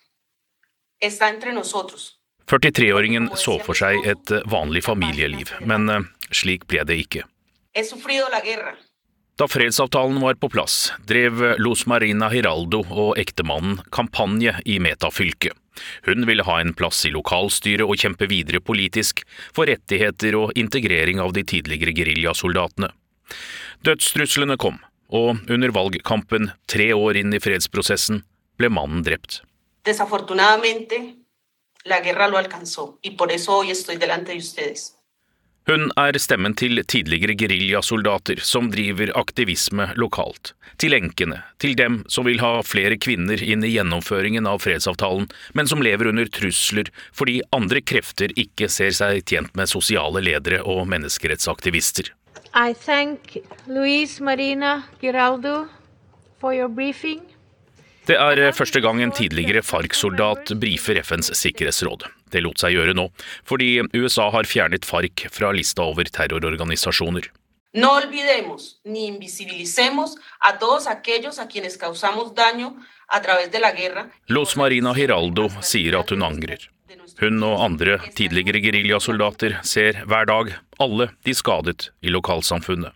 [1.02, 2.15] está entre nosotros.
[2.46, 7.26] 43-åringen så for seg et vanlig familieliv, men eh, slik ble det ikke.
[9.39, 15.56] Da fredsavtalen var på plass, drev Los Marina Hiraldo og ektemannen kampanje i Meta-fylket.
[16.04, 19.23] Hun ville ha en plass i lokalstyret og kjempe videre politisk
[19.56, 22.91] for rettigheter og integrering av de tidligere geriljasoldatene.
[23.88, 28.25] Dødstruslene kom, og under valgkampen, tre år inn i fredsprosessen,
[28.60, 29.39] ble mannen drept.
[29.88, 30.99] Desafortunadamente,
[31.88, 34.99] la guerra lo alcanzó y por eso hoy estoy delante de ustedes.
[35.69, 42.25] Hun er stemmen til tidligere geriljasoldater som driver aktivisme lokalt, til enkene, til dem som
[42.25, 47.38] vil ha flere kvinner inn i gjennomføringen av fredsavtalen, men som lever under trusler fordi
[47.53, 52.10] andre krefter ikke ser seg tjent med sosiale ledere og menneskerettsaktivister.
[52.58, 53.38] I thank
[53.69, 55.67] Luis Marina Giraldo
[56.41, 57.29] for your briefing.
[58.10, 62.08] Det er første gang en tidligere FARC-soldat brifer FNs sikkerhetsråd.
[62.34, 63.04] Det lot seg gjøre nå,
[63.45, 67.28] fordi USA har fjernet FARC fra lista over terrororganisasjoner.
[67.78, 72.74] No olvidemos ni invisibilicemos a todos aquellos a quienes causamos daño
[73.08, 74.08] a través de la guerra.
[74.26, 76.65] Los Marina Hiraldo sier at hun angrer.
[77.22, 82.95] Hun og andre tidligere geriljasoldater ser hver dag alle de skadet i lokalsamfunnet.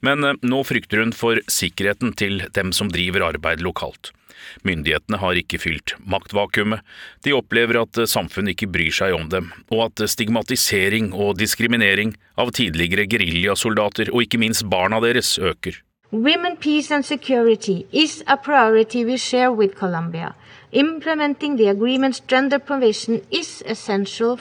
[0.00, 4.14] Men eh, nå frykter hun for sikkerheten til dem som driver arbeid lokalt.
[4.66, 6.82] Myndighetene har ikke fylt maktvakuumet,
[7.24, 12.52] de opplever at samfunnet ikke bryr seg om dem, og at stigmatisering og diskriminering av
[12.56, 15.82] tidligere geriljasoldater, og ikke minst barna deres, øker.
[16.12, 20.34] Women, peace and security is a priority we share with Colombia.
[20.72, 24.38] Implementing the agreement's gender provision is essential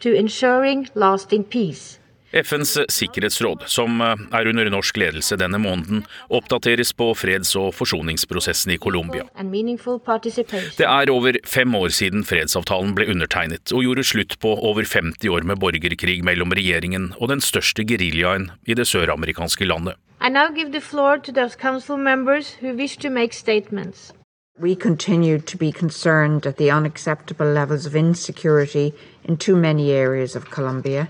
[0.00, 1.98] to ensuring lasting peace.
[2.34, 6.02] FNs sikkerhetsråd, som eh, er under norsk ledelse denne måneden,
[6.34, 9.26] oppdateres på freds- og forsoningsprosessen i Colombia.
[9.38, 15.30] Det er over fem år siden fredsavtalen ble undertegnet, og gjorde slutt på over 50
[15.30, 19.94] år med borgerkrig mellom regjeringen og den største geriljaen i det søramerikanske landet.
[20.20, 24.12] I now give the floor to those council members who wish to make statements.
[24.58, 28.92] We continue to be concerned at the unacceptable levels of insecurity
[29.24, 31.08] in too many areas of Colombia.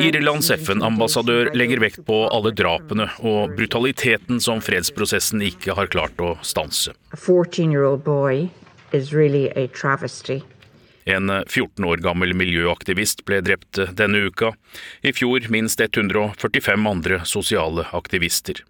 [0.00, 6.34] Irlands FN-ambassadør legger vekt på alle drapene og brutaliteten som fredsprosessen ikke har klart å
[6.46, 6.94] stanse.
[7.12, 8.48] A 14 year old boy
[8.92, 10.40] is really a travesty.
[11.04, 14.52] En 14 år gammel miljøaktivist ble drept denne uka.
[15.02, 18.62] I fjor minst 145 andre sosiale aktivister.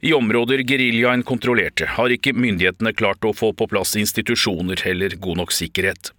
[0.00, 5.42] I områder geriljaen kontrollerte, har ikke myndighetene klart å få på plass institusjoner eller god
[5.42, 6.12] nok sikkerhet.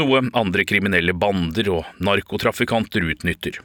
[0.00, 3.60] Noe andre kriminelle bander og narkotrafikanter utnytter.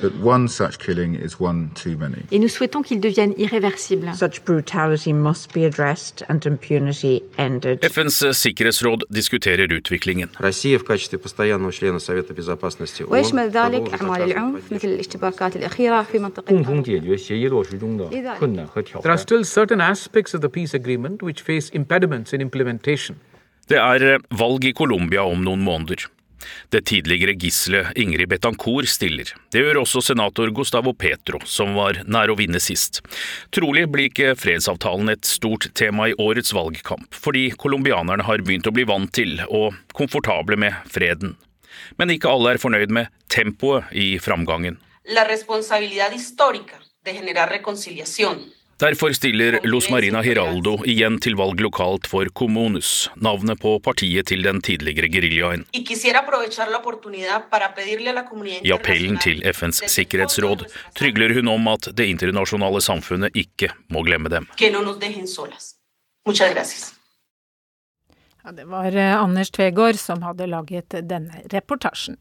[0.00, 2.22] But one such killing is one too many.
[2.30, 4.14] Et nous souhaitons qu'il devienne irréversible.
[4.14, 7.82] Such brutality must be addressed and impunity ended.
[7.82, 10.28] FNs eh, sikkerhetsråd diskuterer utviklingen.
[10.38, 13.12] Россия в качестве постоянного члена Совета безопасности ООН.
[13.12, 16.48] ويشمل ذلك أعمال العنف مثل الاشتباكات الأخيرة في منطقة.
[19.02, 23.16] There are still certain aspects of the peace agreement which face impediments in implementation.
[23.68, 26.08] Det er eh, valg i Colombia om noen måneder.
[26.72, 29.32] Det tidligere gisselet Ingrid Betancourt stiller.
[29.52, 33.02] Det gjør også senator Gustavo Petro, som var nær å vinne sist.
[33.54, 38.74] Trolig blir ikke fredsavtalen et stort tema i årets valgkamp, fordi colombianerne har begynt å
[38.74, 41.36] bli vant til og komfortable med freden.
[41.96, 44.78] Men ikke alle er fornøyd med tempoet i framgangen.
[45.14, 48.42] La responsabilidad histórica de generar reconciliación
[48.78, 54.44] Derfor stiller Los Marina Hiraldo igjen til valg lokalt for Comunus, navnet på partiet til
[54.46, 55.64] den tidligere geriljaen.
[55.72, 60.62] y quisiera aprovechar la oportunidad para pedirle a la comunidad I appellen til FNs sikkerhetsråd
[60.94, 64.46] trygler hun om at det internasjonale samfunnet ikke må glemme dem.
[64.56, 65.74] que no nos dejen solas.
[66.26, 66.94] Muchas gracias.
[68.44, 72.16] Ja, det var eh, Anders Tvegård som hadde laget denne reportasjen.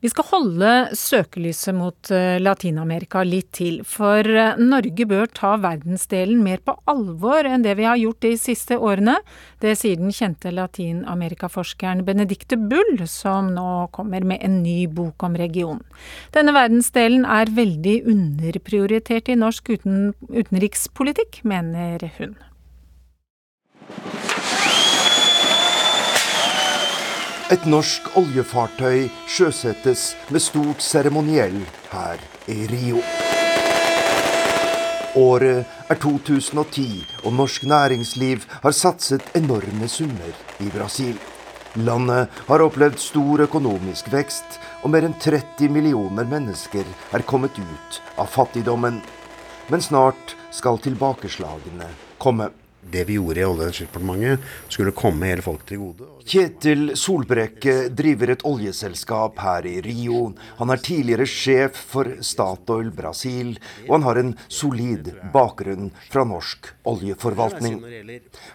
[0.00, 6.40] Vi skal holde søkelyset mot eh, Latin-Amerika litt til, for eh, Norge bør ta verdensdelen
[6.40, 9.18] mer på alvor enn det vi har gjort de siste årene.
[9.60, 15.36] Det sier den kjente Latin-Amerika-forskeren Benedicte Bull, som nå kommer med en ny bok om
[15.36, 15.84] regionen.
[16.32, 22.38] Denne verdensdelen er veldig underprioritert i norsk uten, utenrikspolitikk, mener hun.
[27.50, 31.56] Et norsk oljefartøy sjøsettes med stort seremoniell
[31.90, 33.00] her i Rio.
[35.18, 36.84] Året er 2010,
[37.24, 40.30] og norsk næringsliv har satset enorme summer
[40.62, 41.18] i Brasil.
[41.74, 48.00] Landet har opplevd stor økonomisk vekst, og mer enn 30 millioner mennesker er kommet ut
[48.14, 49.02] av fattigdommen.
[49.74, 51.90] Men snart skal tilbakeslagene
[52.22, 52.52] komme.
[52.80, 56.06] Det vi gjorde i Olje- og energidepartementet, skulle komme hele folket til gode.
[56.26, 60.30] Kjetil Solbrekke driver et oljeselskap her i Rio.
[60.58, 63.54] Han er tidligere sjef for Statoil Brasil,
[63.86, 67.80] og han har en solid bakgrunn fra norsk oljeforvaltning.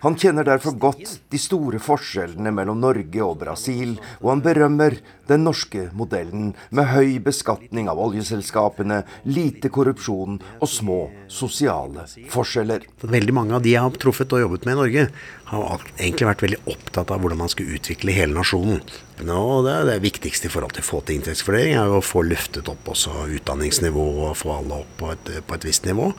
[0.05, 4.99] Han kjenner derfor godt de store forskjellene mellom Norge og Brasil, og han berømmer
[5.29, 10.99] den norske modellen med høy beskatning av oljeselskapene, lite korrupsjon og små
[11.31, 12.85] sosiale forskjeller.
[13.01, 15.07] Veldig mange av de jeg har truffet og jobbet med i Norge,
[15.45, 18.81] har egentlig vært veldig opptatt av hvordan man skulle utvikle hele nasjonen.
[19.25, 22.25] Nå, det, det viktigste i forhold til å få til inntektsfordeling, er jo å få
[22.25, 26.11] løftet opp også utdanningsnivå og få alle opp på et, på et visst nivå.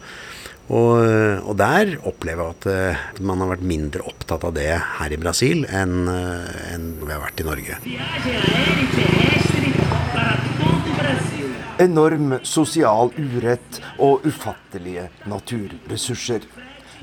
[0.67, 0.97] Og,
[1.47, 5.19] og der opplever jeg at eh, man har vært mindre opptatt av det her i
[5.21, 7.79] Brasil enn eh, enn vi har vært i Norge.
[11.87, 16.49] Enorm sosial urett og ufattelige naturressurser.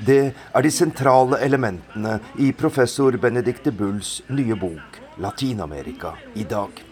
[0.04, 6.82] Det er de sentrale elementene i professor Benedicte Bulls nye bok 'Latin-Amerika i dag'.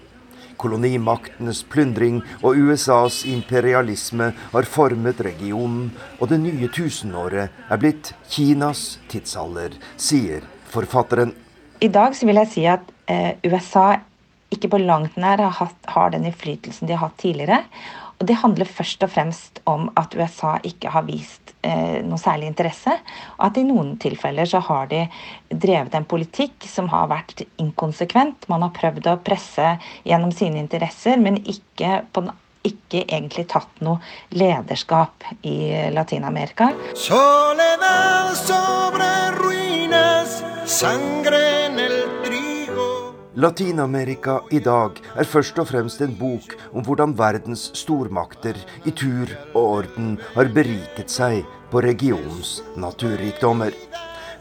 [0.57, 8.99] Kolonimaktenes plyndring og USAs imperialisme har formet regionen, og det nye tusenåret er blitt Kinas
[9.11, 11.34] tidsalder, sier forfatteren.
[11.82, 13.99] I dag vil jeg si at eh, USA
[14.55, 17.64] ikke på langt nær har, hatt, har den innflytelsen de har hatt tidligere.
[18.23, 22.53] Og det handler først og fremst om at USA ikke har vist eh, noe særlig
[22.53, 22.95] interesse.
[23.41, 25.01] Og at i noen tilfeller så har de
[25.51, 28.47] drevet en politikk som har vært inkonsekvent.
[28.53, 29.75] Man har prøvd å presse
[30.07, 32.23] gjennom sine interesser, men ikke, på,
[32.62, 33.99] ikke egentlig tatt noe
[34.39, 36.70] lederskap i Latin-Amerika.
[40.62, 42.51] Sangre en el trigo.
[43.35, 49.30] Latin-Amerika i dag er først og fremst en bok om hvordan verdens stormakter i tur
[49.55, 51.41] og orden har beriket seg
[51.72, 53.72] på regionens naturrikdommer.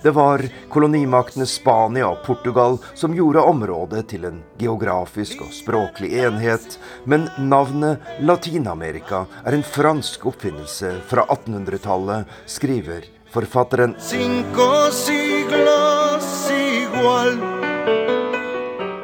[0.02, 6.76] Det var kolonimaktene Spania og Portugal som gjorde området til en geografisk og språklig enhet,
[7.06, 13.96] men navnet Latin-Amerika er en fransk oppfinnelse fra 1800-tallet, skriver forfatteren.
[14.02, 17.61] Cinco siglos igual.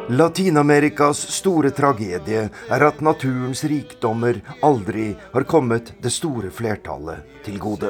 [0.08, 7.90] Latin-Amerikas store tragedie er at naturens rikdommer aldri har kommet det store flertallet til gode.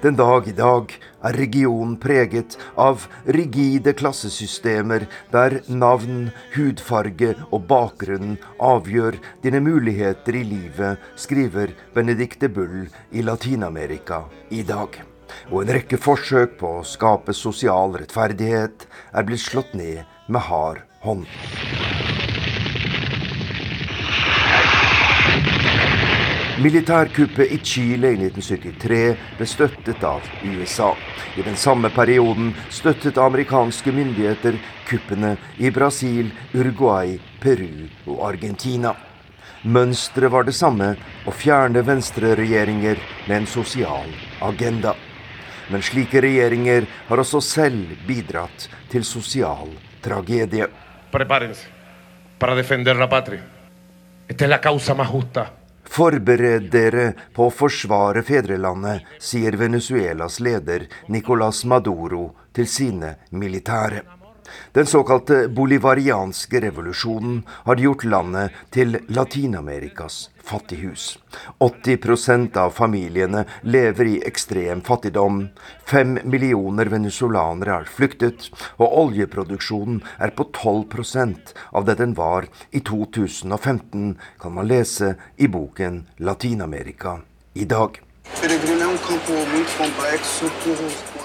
[0.00, 3.04] Den dag i dag er regionen preget av
[3.36, 12.86] rigide klassesystemer der navn, hudfarge og bakgrunn avgjør dine muligheter i livet, skriver Benedicte Bull
[13.12, 14.96] i Latin-Amerika i dag.
[15.52, 20.80] Og en rekke forsøk på å skape sosial rettferdighet er blitt slått ned med hard
[21.02, 21.26] hånd.
[26.62, 28.98] Militærkuppet i Chile i 1973
[29.38, 30.92] ble støttet av USA.
[31.34, 38.92] I den samme perioden støttet amerikanske myndigheter kuppene i Brasil, Uruguay, Peru og Argentina.
[39.62, 40.92] Mønsteret var det samme
[41.26, 44.94] å fjerne venstreregjeringer med en sosial agenda.
[45.70, 49.72] Men slike regjeringer har også selv bidratt til sosial
[50.04, 50.68] tragedie.
[51.12, 51.68] Prepárense
[52.38, 53.44] para defender la patria.
[54.26, 55.52] Esta es la causa más justa.
[55.84, 57.04] Forbered dere
[57.36, 64.21] på å forsvare fedrelandet, sier Venezuelas leder Nicolas Maduro til sine militære.
[64.72, 71.18] Den såkalte bolivarianske revolusjonen har gjort landet til Latin-Amerikas fattighus.
[71.58, 75.48] 80% av familiene lever i ekstrem fattigdom.
[75.86, 82.80] Fem millioner venezuelanere har flyktet, og oljeproduksjonen er på 12% av det den var i
[82.80, 87.20] 2015, kan man lese i boken 'Latin-Amerika
[87.54, 88.00] i dag'.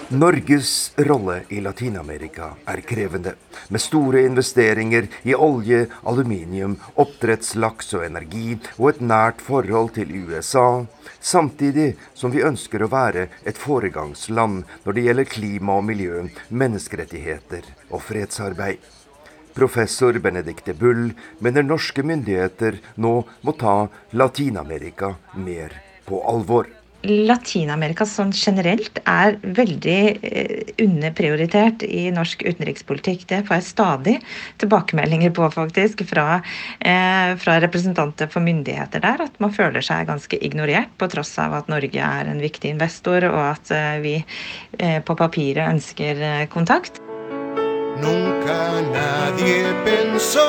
[0.09, 3.33] Norges rolle i Latin-Amerika er krevende,
[3.67, 10.85] med store investeringer i olje, aluminium, oppdrettslaks og energi, og et nært forhold til USA,
[11.19, 16.23] samtidig som vi ønsker å være et foregangsland når det gjelder klima og miljø,
[16.55, 18.79] menneskerettigheter og fredsarbeid.
[19.59, 21.11] Professor Benedicte Bull
[21.43, 26.76] mener norske myndigheter nå må ta Latin-Amerika mer på alvor.
[27.07, 33.25] Latin-Amerika sånn generelt er veldig eh, underprioritert i norsk utenrikspolitikk.
[33.29, 34.15] Det får jeg stadig
[34.61, 36.41] tilbakemeldinger på, faktisk, fra,
[36.79, 39.25] eh, fra, representanter for myndigheter der.
[39.27, 43.29] At man føler seg ganske ignorert, på tross av at Norge er en viktig investor,
[43.31, 44.15] og at eh, vi
[44.79, 47.01] eh, på papiret ønsker eh, kontakt.
[47.97, 50.45] Nunca nadie pensó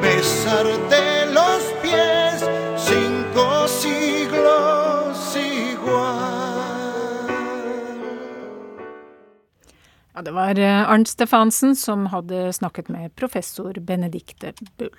[0.00, 1.13] besarte
[10.14, 14.94] Ja, det var eh, Arnt Stefansen som hadde snakket med professor Benedicte Bull.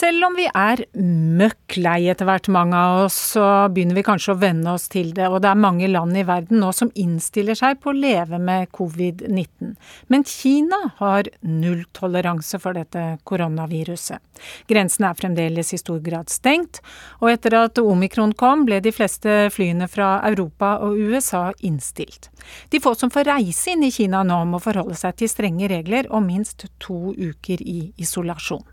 [0.00, 4.32] Selv om vi er møkk lei etter hvert, mange av oss, så begynner vi kanskje
[4.32, 7.58] å venne oss til det, og det er mange land i verden nå som innstiller
[7.58, 9.74] seg på å leve med covid-19.
[10.08, 14.22] Men Kina har nulltoleranse for dette koronaviruset.
[14.70, 16.80] Grensen er fremdeles i stor grad stengt,
[17.20, 22.30] og etter at omikron kom, ble de fleste flyene fra Europa og USA innstilt.
[22.72, 26.08] De få som får reise inn i Kina nå, må forholde seg til strenge regler
[26.08, 28.64] og minst to uker i isolasjon.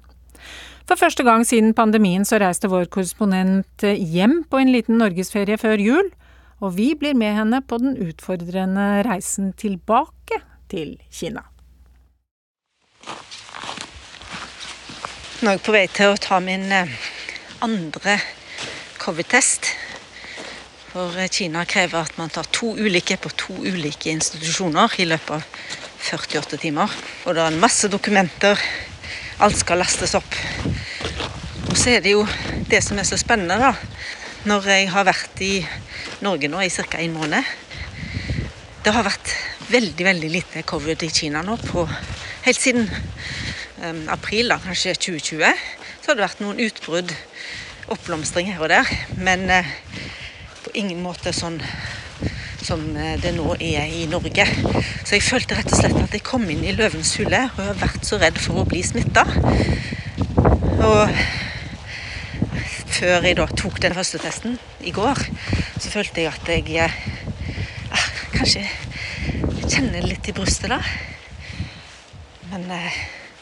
[0.87, 5.81] For første gang siden pandemien så reiste vår korrespondent hjem på en liten norgesferie før
[5.83, 6.13] jul,
[6.63, 10.39] og vi blir med henne på den utfordrende reisen tilbake
[10.71, 11.43] til Kina.
[15.37, 16.95] Nå er jeg på vei til å ta min eh,
[17.61, 18.15] andre
[19.03, 19.67] covid-test.
[20.95, 25.35] For eh, Kina krever at man tar to ulike på to ulike institusjoner i løpet
[25.35, 25.45] av
[26.15, 26.95] 48 timer.
[27.27, 28.57] Og det er masse dokumenter
[29.43, 30.37] alt skal lastes opp.
[31.69, 32.23] Og så er det jo
[32.69, 33.73] det som er så spennende, da.
[34.47, 35.53] Når jeg har vært i
[36.25, 36.97] Norge nå i ca.
[36.97, 37.43] en måned.
[38.83, 39.33] Det har vært
[39.69, 41.85] veldig, veldig lite covid i Kina nå på
[42.47, 42.85] Helt siden
[43.83, 45.63] um, april, da, kanskje 2020,
[45.99, 47.11] så har det vært noen utbrudd,
[47.91, 48.87] oppblomstring her og der.
[49.19, 49.67] Men uh,
[50.63, 51.59] på ingen måte sånn
[52.67, 54.45] som eh, det nå er i Norge.
[55.05, 57.79] Så jeg følte rett og slett at jeg kom inn i løvens hule, og har
[57.79, 59.23] vært så redd for å bli smitta.
[60.87, 61.13] Og
[62.97, 65.21] før jeg da tok den første testen i går,
[65.77, 66.99] så følte jeg at jeg eh,
[67.93, 68.65] ah, kanskje
[69.67, 70.81] kjenner litt i brystet da.
[72.51, 73.01] Men eh,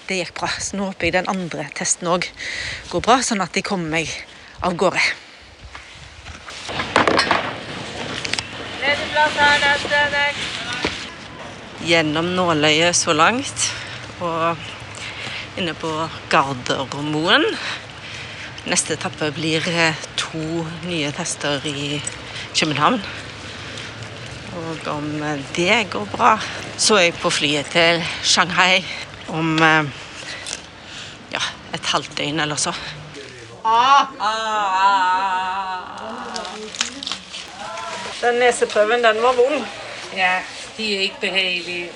[0.10, 0.52] det gikk bra.
[0.62, 2.30] Så nå håper jeg den andre testen òg
[2.92, 4.12] går bra, sånn at jeg kommer meg
[4.66, 5.02] av gårde.
[11.86, 13.68] Gjennom nåløyet så langt,
[14.20, 14.58] og
[15.56, 15.92] inne på
[16.32, 17.46] Gardermoen.
[18.66, 22.02] Neste etappe blir eh, to nye tester i
[22.58, 23.00] København.
[24.56, 25.08] Og om
[25.56, 26.36] det går bra,
[26.78, 28.82] så er jeg på flyet til Shanghai
[29.32, 29.86] om eh,
[31.32, 32.76] ja, et halvt døgn eller så.
[38.26, 39.66] Den neseprøven, den var vond.
[40.18, 40.40] Ja,
[40.78, 41.92] de er ikke behagelige.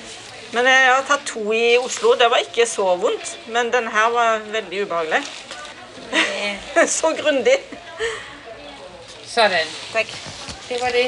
[0.53, 2.13] Men jeg har tatt to i Oslo.
[2.19, 3.31] Det var ikke så vondt.
[3.47, 5.23] Men den her var veldig ubehagelig.
[6.99, 7.57] så grundig.
[9.25, 9.57] Sånn.
[9.93, 10.13] Takk.
[10.69, 11.07] Det var det.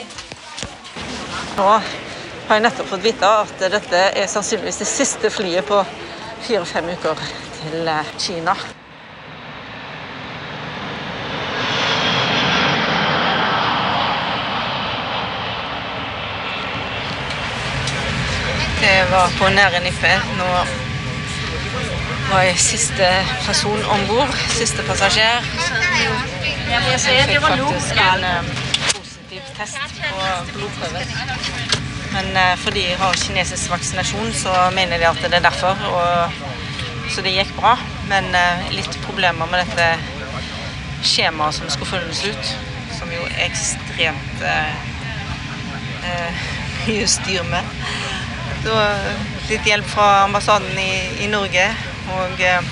[1.58, 5.84] Nå har jeg nettopp fått vite at dette er sannsynligvis det siste flyet på
[6.48, 7.26] fire-fem uker
[7.62, 8.58] til eh, Kina.
[18.82, 20.22] Det var på nære nippet.
[20.38, 20.48] Nå
[22.32, 23.08] var jeg siste
[23.46, 24.32] person om bord.
[24.50, 25.46] Siste passasjer.
[26.72, 28.50] Jeg fikk faktisk en eh,
[28.96, 30.22] positiv test på
[30.54, 31.04] blodprøve.
[32.14, 35.78] Men eh, fordi jeg har kinesisk vaksinasjon, så mener de at det er derfor.
[35.94, 36.32] Og,
[37.14, 37.76] så det gikk bra.
[38.10, 39.92] Men eh, litt problemer med dette
[41.06, 42.56] skjemaet som skulle følges ut,
[42.98, 44.74] som jo er ekstremt eh,
[46.88, 47.78] mye styr med.
[48.62, 48.74] Det
[49.50, 50.92] litt hjelp fra ambassaden i,
[51.26, 51.64] i Norge
[52.14, 52.68] og eh,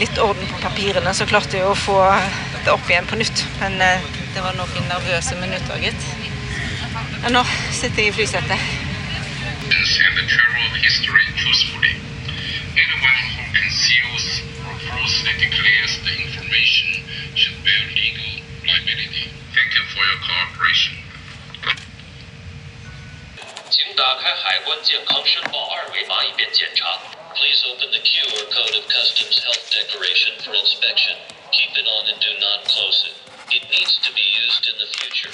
[0.00, 1.98] litt orden på papirene, så klarte jeg å få
[2.64, 3.44] det opp igjen på nytt.
[3.60, 6.08] Men eh, det var noen nervøse minutter, gitt.
[7.20, 7.44] Men nå
[7.76, 8.68] sitter jeg i flysetet.
[19.50, 21.09] Thank you for your cooperation.
[23.69, 26.99] 请打开海关健康申报二维码以便检查。
[27.35, 31.15] Please open the QR code of Customs Health Declaration for inspection.
[31.51, 33.15] Keep it on and do not close it.
[33.51, 35.31] It needs to be used in the future.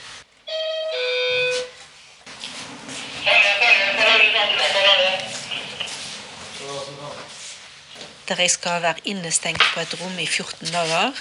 [8.27, 11.13] Der jeg skal være innestengt på et rom i 14 dager.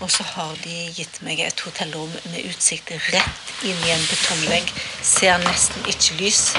[0.00, 4.68] Og så har de gitt meg et hotellrom med utsikt rett inn i en betongvegg.
[5.02, 6.52] Ser nesten ikke lys.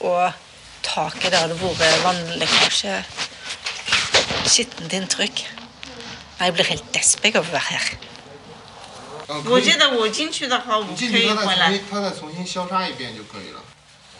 [0.00, 0.32] Og
[0.85, 2.95] taket der det har vært vannlekkasje,
[4.49, 5.43] skittent inntrykk.
[6.39, 7.89] Jeg blir helt desperat av å være her.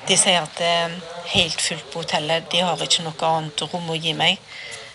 [0.08, 1.00] De sier at det er
[1.34, 2.52] helt fullt på hotellet.
[2.52, 4.38] De har ikke noe annet rom å gi meg.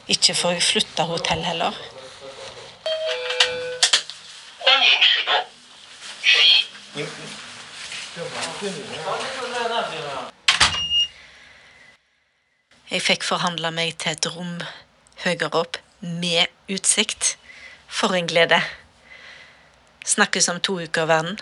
[0.07, 1.75] Ikke får jeg flytte hotell heller.
[6.95, 7.05] Ja.
[12.95, 14.61] Jeg fikk forhandla meg til et rom
[15.25, 17.35] høyere opp, med utsikt.
[17.91, 18.61] For en glede.
[20.07, 21.41] Snakkes om to uker, verden.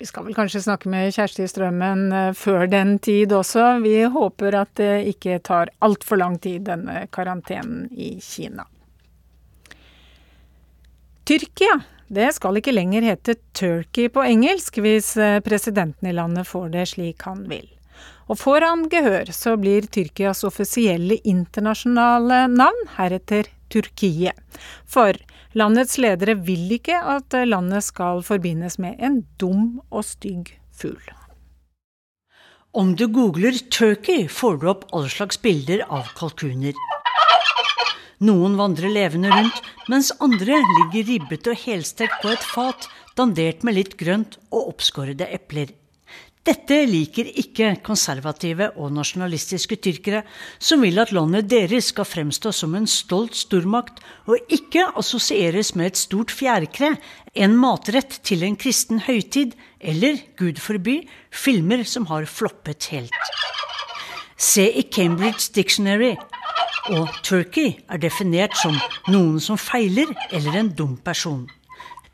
[0.00, 3.82] Vi skal vel kanskje snakke med Kjersti Strømmen eh, før den tid også.
[3.84, 8.64] Vi håper at det ikke tar altfor lang tid, denne karantenen i Kina.
[11.28, 16.72] Tyrkia, det skal ikke lenger hete Turkey på engelsk hvis eh, presidenten i landet får
[16.78, 17.68] det slik han vil.
[18.30, 24.38] Og får han gehør, så blir Tyrkias offisielle internasjonale navn heretter Turkiet.
[24.86, 25.18] For
[25.58, 31.10] landets ledere vil ikke at landet skal forbindes med en dum og stygg fugl.
[32.70, 36.74] Om du googler 'Turkey', får du opp alle slags bilder av kalkuner.
[38.22, 39.58] Noen vandrer levende rundt,
[39.88, 42.86] mens andre ligger ribbet og helstekt på et fat,
[43.18, 45.79] dandert med litt grønt og oppskårede epler.
[46.40, 50.22] Dette liker ikke konservative og nasjonalistiske tyrkere,
[50.56, 55.90] som vil at landet deres skal fremstå som en stolt stormakt, og ikke assosieres med
[55.90, 56.94] et stort fjærkre,
[57.36, 63.36] en matrett til en kristen høytid, eller, gud forby, filmer som har floppet helt.
[64.40, 66.14] Se i Cambridge Dictionary,
[66.88, 68.78] og Turkey er definert som
[69.12, 71.44] noen som feiler, eller en dum person.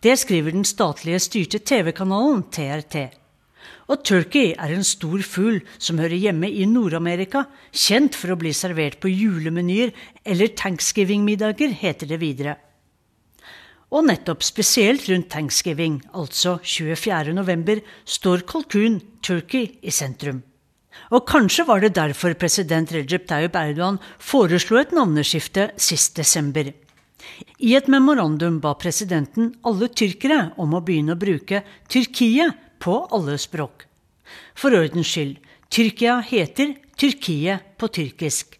[0.02, 3.25] Det skriver den statlige styrte TV-kanalen TRT.
[3.86, 8.50] Og turkey er en stor fugl som hører hjemme i Nord-Amerika, kjent for å bli
[8.56, 9.92] servert på julemenyer
[10.26, 12.56] eller thanksgiving-middager, heter det videre.
[13.94, 17.30] Og nettopp spesielt rundt thanksgiving, altså 24.
[17.36, 20.42] november, står kalkun, turkey, i sentrum.
[21.14, 26.72] Og kanskje var det derfor president Recep Tayyip Erdogan foreslo et navneskifte sist desember.
[27.62, 33.38] I et memorandum ba presidenten alle tyrkere om å begynne å bruke Tyrkiet på alle
[33.38, 33.86] språk.
[34.58, 35.38] For ordens skyld,
[35.70, 38.58] Tyrkia heter Tyrkiet på tyrkisk.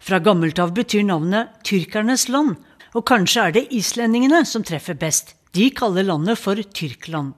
[0.00, 2.56] Fra gammelt av betyr navnet Tyrkernes land,
[2.96, 5.34] og kanskje er det islendingene som treffer best.
[5.52, 7.34] De kaller landet for Tyrkland.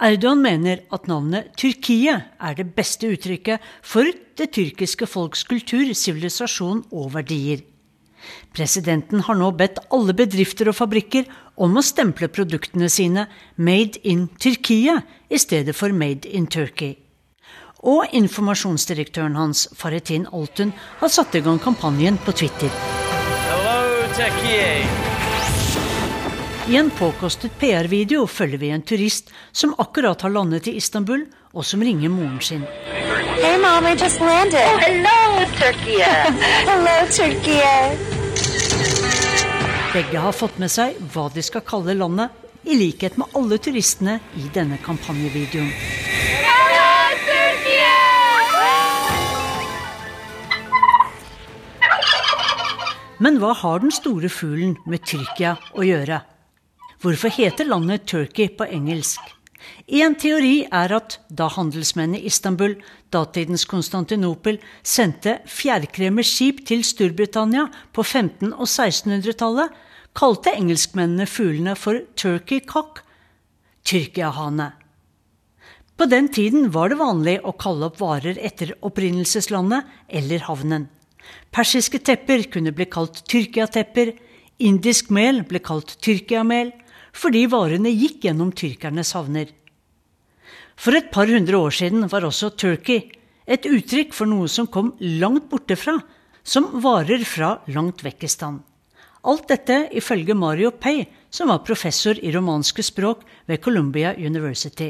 [0.00, 6.86] Erdogan mener at navnet Tyrkiet er det beste uttrykket for det tyrkiske folks kultur, sivilisasjon
[6.88, 7.60] og verdier.
[8.54, 11.28] Presidenten har nå bedt alle bedrifter og fabrikker
[11.60, 16.96] om å stemple produktene sine 'Made in Tyrkia' i stedet for 'Made in Turkey'.
[17.82, 22.68] Og informasjonsdirektøren hans, Faretin Altun, har satt i gang kampanjen på Twitter.
[23.48, 23.80] Hello,
[26.68, 31.64] I en påkostet PR-video følger vi en turist som akkurat har landet i Istanbul, og
[31.66, 32.62] som ringer moren sin.
[33.40, 34.60] Hey mom, I just landed.
[34.60, 35.98] Oh, hello, Turkey.
[36.70, 37.62] hello, Turkey.
[39.92, 42.30] Begge har fått med seg hva de skal kalle landet,
[42.62, 45.72] i likhet med alle turistene i denne kampanjevideoen.
[53.20, 56.22] Men hva har den store fuglen med Tyrkia å gjøre?
[57.00, 59.39] Hvorfor heter landet Turkey på engelsk?
[59.90, 62.76] En teori er at da handelsmennene i Istanbul,
[63.10, 69.72] datidens Konstantinopel, sendte fjærkremer skip til Storbritannia på 1500- og 1600-tallet,
[70.14, 73.02] kalte engelskmennene fuglene for turkey cock,
[73.86, 74.72] tyrkiahane.
[76.00, 80.88] På den tiden var det vanlig å kalle opp varer etter opprinnelseslandet eller havnen.
[81.52, 84.14] Persiske tepper kunne bli kalt tyrkiatepper,
[84.64, 86.72] indisk mel ble kalt tyrkiamel,
[87.12, 89.50] fordi varene gikk gjennom tyrkernes havner.
[90.80, 93.10] For et par hundre år siden var også turkey
[93.50, 95.98] et uttrykk for noe som kom langt borte fra,
[96.42, 98.62] som varer fra langt vekk i stand.
[99.28, 104.88] Alt dette ifølge Mario Pay, som var professor i romanske språk ved Columbia University.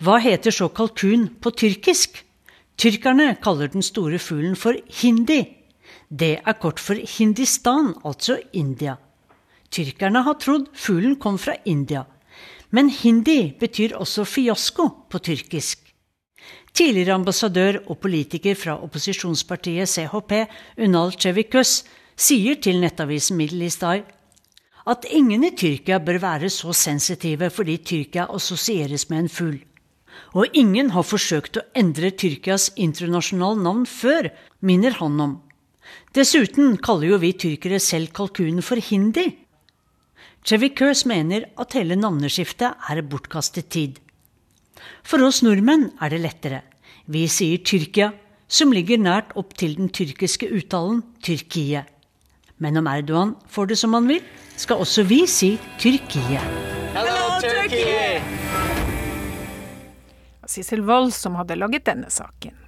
[0.00, 2.22] Hva heter så kalkun på tyrkisk?
[2.80, 5.42] Tyrkerne kaller den store fuglen for hindi.
[6.08, 8.96] Det er kort for Hindistan, altså India.
[9.70, 12.06] Tyrkerne har trodd fuglen kom fra India.
[12.74, 15.80] Men hindi betyr også fiasko på tyrkisk.
[16.74, 20.32] Tidligere ambassadør og politiker fra opposisjonspartiet CHP,
[20.82, 21.84] Unal Cevikus,
[22.18, 23.70] sier til nettavisen Middle
[24.84, 29.56] at ingen i Tyrkia bør være så sensitive fordi Tyrkia assosieres med en fugl.
[30.34, 34.28] Og ingen har forsøkt å endre Tyrkias internasjonale navn før,
[34.60, 35.34] minner han om.
[36.14, 39.26] Dessuten kaller jo vi tyrkere selv kalkunen for hindi,
[40.44, 43.94] Chevy Curse mener at hele navneskiftet er bortkastet tid.
[45.00, 46.58] For oss nordmenn er det lettere.
[47.08, 48.10] Vi sier Tyrkia,
[48.44, 51.88] som ligger nært opp til den tyrkiske uttalen Tyrkiet.
[52.60, 54.20] Men om Erdogan får det som han vil,
[54.60, 56.44] skal også vi si Tyrkiet.
[56.92, 58.20] Hello, Turkey!
[60.44, 62.63] Sissel Wold som hadde laget denne saken.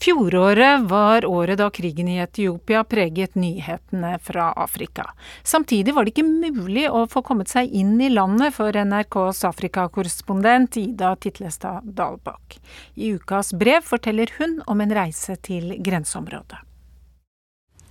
[0.00, 5.10] Fjoråret var året da krigen i Etiopia preget nyhetene fra Afrika.
[5.42, 10.78] Samtidig var det ikke mulig å få kommet seg inn i landet for NRKs Afrikakorrespondent
[10.78, 12.60] Ida Titlestad Dalbakk.
[12.94, 16.62] I ukas brev forteller hun om en reise til grenseområdet.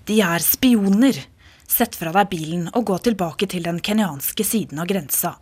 [0.08, 1.20] De er spioner.
[1.68, 5.36] Sett fra deg bilen og gå tilbake til den kenyanske siden av grensa.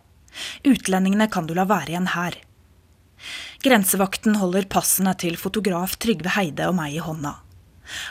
[0.66, 2.40] Utlendingene kan du la være igjen her.
[3.64, 7.36] Grensevakten holder passene til fotograf Trygve Heide og meg i hånda.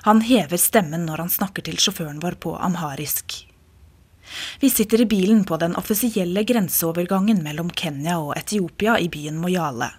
[0.07, 3.43] Han hever stemmen når han snakker til sjåføren vår på amharisk.
[4.59, 9.91] Vi sitter i bilen på den offisielle grenseovergangen mellom Kenya og Etiopia i byen Moyale.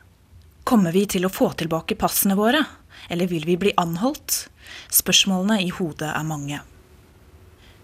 [0.66, 2.64] Kommer vi til å få tilbake passene våre,
[3.08, 4.48] eller vil vi bli anholdt?
[4.90, 6.58] Spørsmålene i hodet er mange.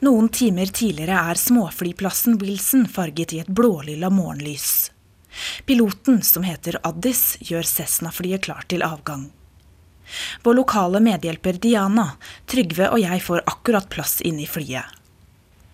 [0.02, 4.90] Noen timer tidligere er småflyplassen Wilson farget i et blålilla morgenlys.
[5.66, 9.30] Piloten, som heter Addis, gjør Cessna-flyet klart til avgang.
[10.42, 12.12] Vår lokale medhjelper Diana,
[12.46, 14.98] Trygve og jeg får akkurat plass inne i flyet.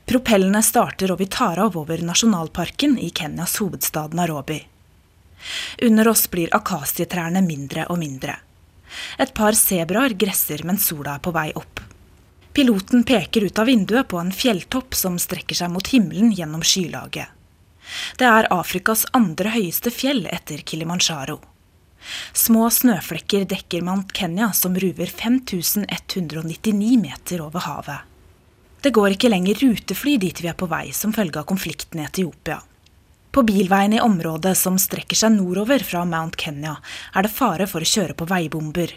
[0.09, 4.63] Propellene starter og vi tar av over nasjonalparken i Kenyas hovedstad Narobi.
[5.83, 8.39] Under oss blir akasietrærne mindre og mindre.
[9.21, 11.83] Et par sebraer gresser mens sola er på vei opp.
[12.57, 17.38] Piloten peker ut av vinduet på en fjelltopp som strekker seg mot himmelen gjennom skylaget.
[18.21, 21.39] Det er Afrikas andre høyeste fjell etter Kilimanjaro.
[22.33, 28.07] Små snøflekker dekker Mount Kenya, som ruver 5199 meter over havet.
[28.81, 32.07] Det går ikke lenger rutefly dit vi er på vei som følge av konflikten i
[32.07, 32.61] Etiopia.
[33.35, 36.79] På bilveien i området som strekker seg nordover fra Mount Kenya,
[37.15, 38.95] er det fare for å kjøre på veibomber.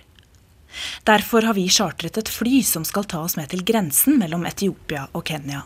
[1.04, 5.08] Derfor har vi chartret et fly som skal ta oss med til grensen mellom Etiopia
[5.12, 5.66] og Kenya.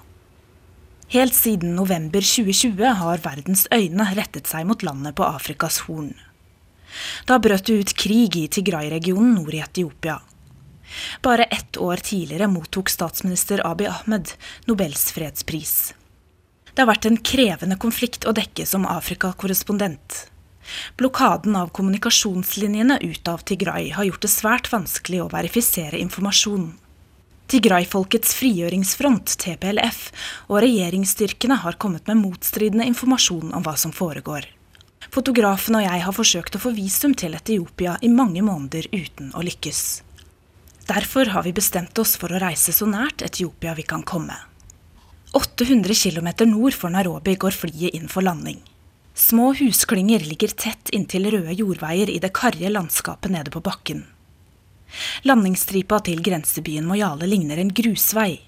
[1.16, 6.10] Helt siden november 2020 har verdens øyne rettet seg mot landet på Afrikas Horn.
[7.24, 10.18] Da brøt det ut krig i Tigray-regionen nord i Etiopia.
[11.24, 14.36] Bare ett år tidligere mottok statsminister Abiy Ahmed
[14.68, 15.94] Nobels fredspris.
[16.74, 20.26] Det har vært en krevende konflikt å dekke som Afrika-korrespondent.
[21.00, 26.74] Blokaden av kommunikasjonslinjene ut av Tigray har gjort det svært vanskelig å verifisere informasjon.
[27.46, 30.08] Tigray-folkets frigjøringsfront, TPLF,
[30.50, 34.48] og regjeringsstyrkene har kommet med motstridende informasjon om hva som foregår.
[35.14, 39.44] Fotografen og jeg har forsøkt å få visum til Etiopia i mange måneder uten å
[39.46, 39.84] lykkes.
[40.90, 44.36] Derfor har vi bestemt oss for å reise så nært Etiopia vi kan komme.
[45.38, 48.58] 800 km nord for Nairobi går flyet inn for landing.
[49.14, 54.04] Små husklynger ligger tett inntil røde jordveier i det karrige landskapet nede på bakken.
[55.28, 58.42] Landingsstripa til grensebyen Moyale ligner en grusvei.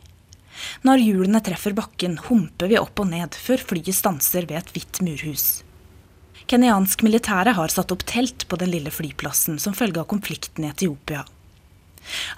[0.86, 5.02] Når hjulene treffer bakken, humper vi opp og ned før flyet stanser ved et hvitt
[5.06, 5.48] murhus.
[6.48, 10.72] Kenyansk militære har satt opp telt på den lille flyplassen som følge av konflikten i
[10.72, 11.26] Etiopia.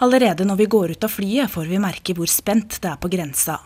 [0.01, 3.11] Allerede når vi går ut av flyet, får vi merke hvor spent det er på
[3.11, 3.59] grensa.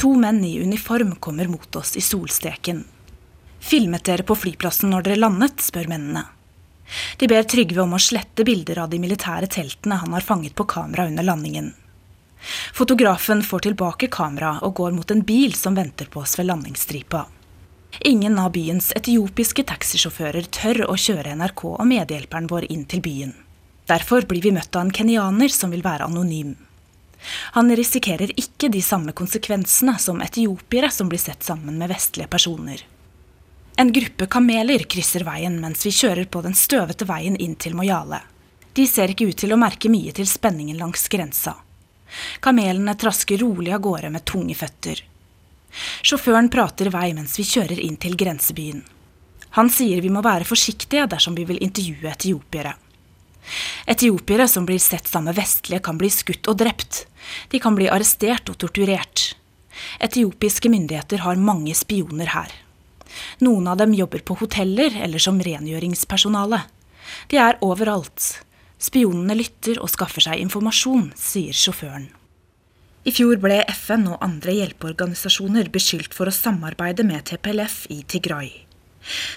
[0.00, 2.84] To menn i uniform kommer mot oss i solsteken.
[3.60, 6.24] Filmet dere på flyplassen når dere landet, spør mennene.
[7.16, 10.68] De ber Trygve om å slette bilder av de militære teltene han har fanget på
[10.70, 11.72] kamera under landingen.
[12.74, 17.24] Fotografen får tilbake kameraet og går mot en bil som venter på oss ved landingsstripa.
[18.00, 23.32] Ingen av byens etiopiske taxisjåfører tør å kjøre NRK og medhjelperen vår inn til byen.
[23.86, 26.56] Derfor blir vi møtt av en kenyaner som vil være anonym.
[27.56, 32.82] Han risikerer ikke de samme konsekvensene som etiopiere som blir sett sammen med vestlige personer.
[33.78, 38.22] En gruppe kameler krysser veien mens vi kjører på den støvete veien inn til Moyale.
[38.72, 41.52] De ser ikke ut til å merke mye til spenningen langs grensa.
[42.40, 45.04] Kamelene trasker rolig av gårde med tunge føtter.
[46.00, 48.80] Sjåføren prater vei mens vi kjører inn til grensebyen.
[49.60, 52.72] Han sier vi må være forsiktige dersom vi vil intervjue etiopiere.
[53.84, 57.04] Etiopiere som blir sett sammen med vestlige, kan bli skutt og drept.
[57.52, 59.34] De kan bli arrestert og torturert.
[60.00, 62.62] Etiopiske myndigheter har mange spioner her.
[63.44, 66.62] Noen av dem jobber på hoteller eller som rengjøringspersonale.
[67.30, 68.42] De er overalt.
[68.82, 72.10] Spionene lytter og skaffer seg informasjon, sier sjåføren.
[73.06, 78.50] I fjor ble FN og andre hjelpeorganisasjoner beskyldt for å samarbeide med TPLF i Tigray.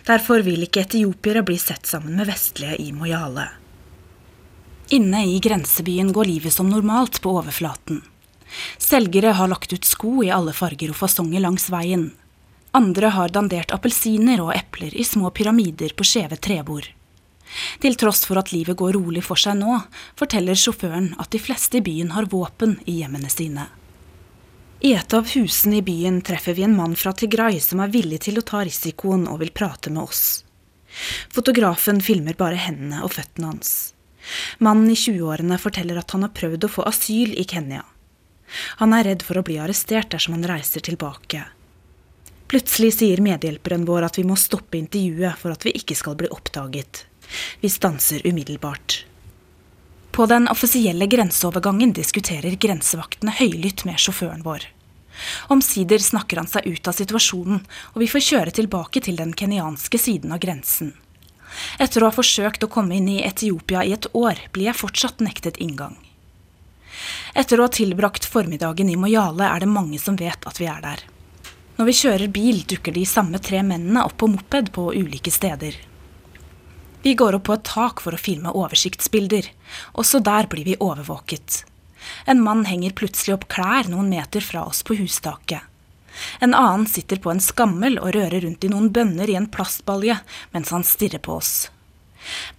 [0.07, 3.45] Derfor vil ikke etiopiere bli sett sammen med vestlige i Moyale.
[4.97, 8.01] Inne i grensebyen går livet som normalt på overflaten.
[8.81, 12.09] Selgere har lagt ut sko i alle farger og fasonger langs veien.
[12.71, 16.85] Andre har dandert appelsiner og epler i små pyramider på skjeve trebord.
[17.81, 19.79] Til tross for at livet går rolig for seg nå,
[20.19, 23.65] forteller sjåføren at de fleste i byen har våpen i hjemmene sine.
[24.85, 28.21] I et av husene i byen treffer vi en mann fra Tigray som er villig
[28.27, 30.23] til å ta risikoen og vil prate med oss.
[31.33, 33.73] Fotografen filmer bare hendene og føttene hans.
[34.61, 37.83] Mannen i 20-årene forteller at han har prøvd å få asyl i Kenya.
[38.79, 41.43] Han er redd for å bli arrestert dersom han reiser tilbake.
[42.49, 46.31] Plutselig sier medhjelperen vår at vi må stoppe intervjuet for at vi ikke skal bli
[46.33, 47.03] oppdaget.
[47.61, 49.03] Vi stanser umiddelbart.
[50.11, 54.65] På den offisielle grenseovergangen diskuterer grensevaktene høylytt med sjåføren vår.
[55.53, 57.61] Omsider snakker han seg ut av situasjonen,
[57.93, 60.95] og vi får kjøre tilbake til den kenyanske siden av grensen.
[61.77, 65.21] Etter å ha forsøkt å komme inn i Etiopia i et år, blir jeg fortsatt
[65.21, 65.99] nektet inngang.
[67.37, 70.81] Etter å ha tilbrakt formiddagen i Moyale er det mange som vet at vi er
[70.81, 71.05] der.
[71.79, 75.77] Når vi kjører bil, dukker de samme tre mennene opp på moped på ulike steder.
[77.05, 79.47] Vi går opp på et tak for å filme oversiktsbilder.
[79.95, 81.61] Også der blir vi overvåket.
[82.27, 85.63] En mann henger plutselig opp klær noen meter fra oss på hustaket.
[86.43, 90.17] En annen sitter på en skammel og rører rundt i noen bønner i en plastbalje
[90.51, 91.69] mens han stirrer på oss.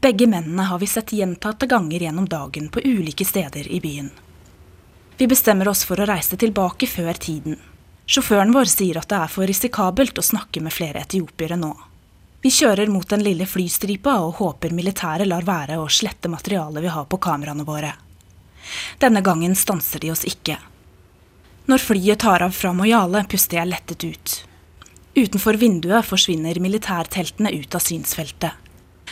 [0.00, 4.08] Begge mennene har vi sett gjentatte ganger gjennom dagen på ulike steder i byen.
[5.20, 7.60] Vi bestemmer oss for å reise tilbake før tiden.
[8.06, 11.72] Sjåføren vår sier at det er for risikabelt å snakke med flere etiopiere nå.
[12.42, 16.92] Vi kjører mot den lille flystripa og håper militæret lar være å slette materialet vi
[16.94, 17.92] har på kameraene våre.
[18.98, 20.56] Denne gangen stanser de oss ikke.
[21.68, 24.36] Når flyet tar av fra Moyale, puster jeg lettet ut.
[25.14, 28.56] Utenfor vinduet forsvinner militærteltene ut av synsfeltet.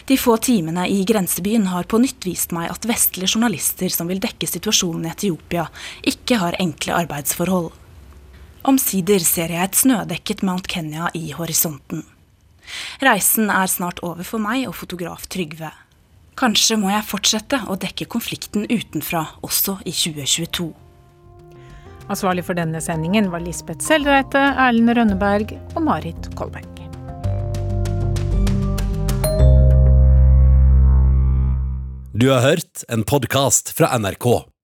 [0.09, 4.23] De få timene i grensebyen har på nytt vist meg at vestlige journalister som vil
[4.25, 5.67] dekke situasjonen i Etiopia,
[6.01, 7.69] ikke har enkle arbeidsforhold.
[8.67, 12.03] Omsider ser jeg et snødekket Mount Kenya i horisonten.
[13.01, 15.71] Reisen er snart over for meg og fotograf Trygve.
[16.39, 20.69] Kanskje må jeg fortsette å dekke konflikten utenfra også i 2022.
[22.09, 26.67] Ansvarlig for denne sendingen var Lisbeth Selreite, Erlend Rønneberg og Marit Kolberg.
[32.19, 34.49] Du har hørt en podkast fra NRK.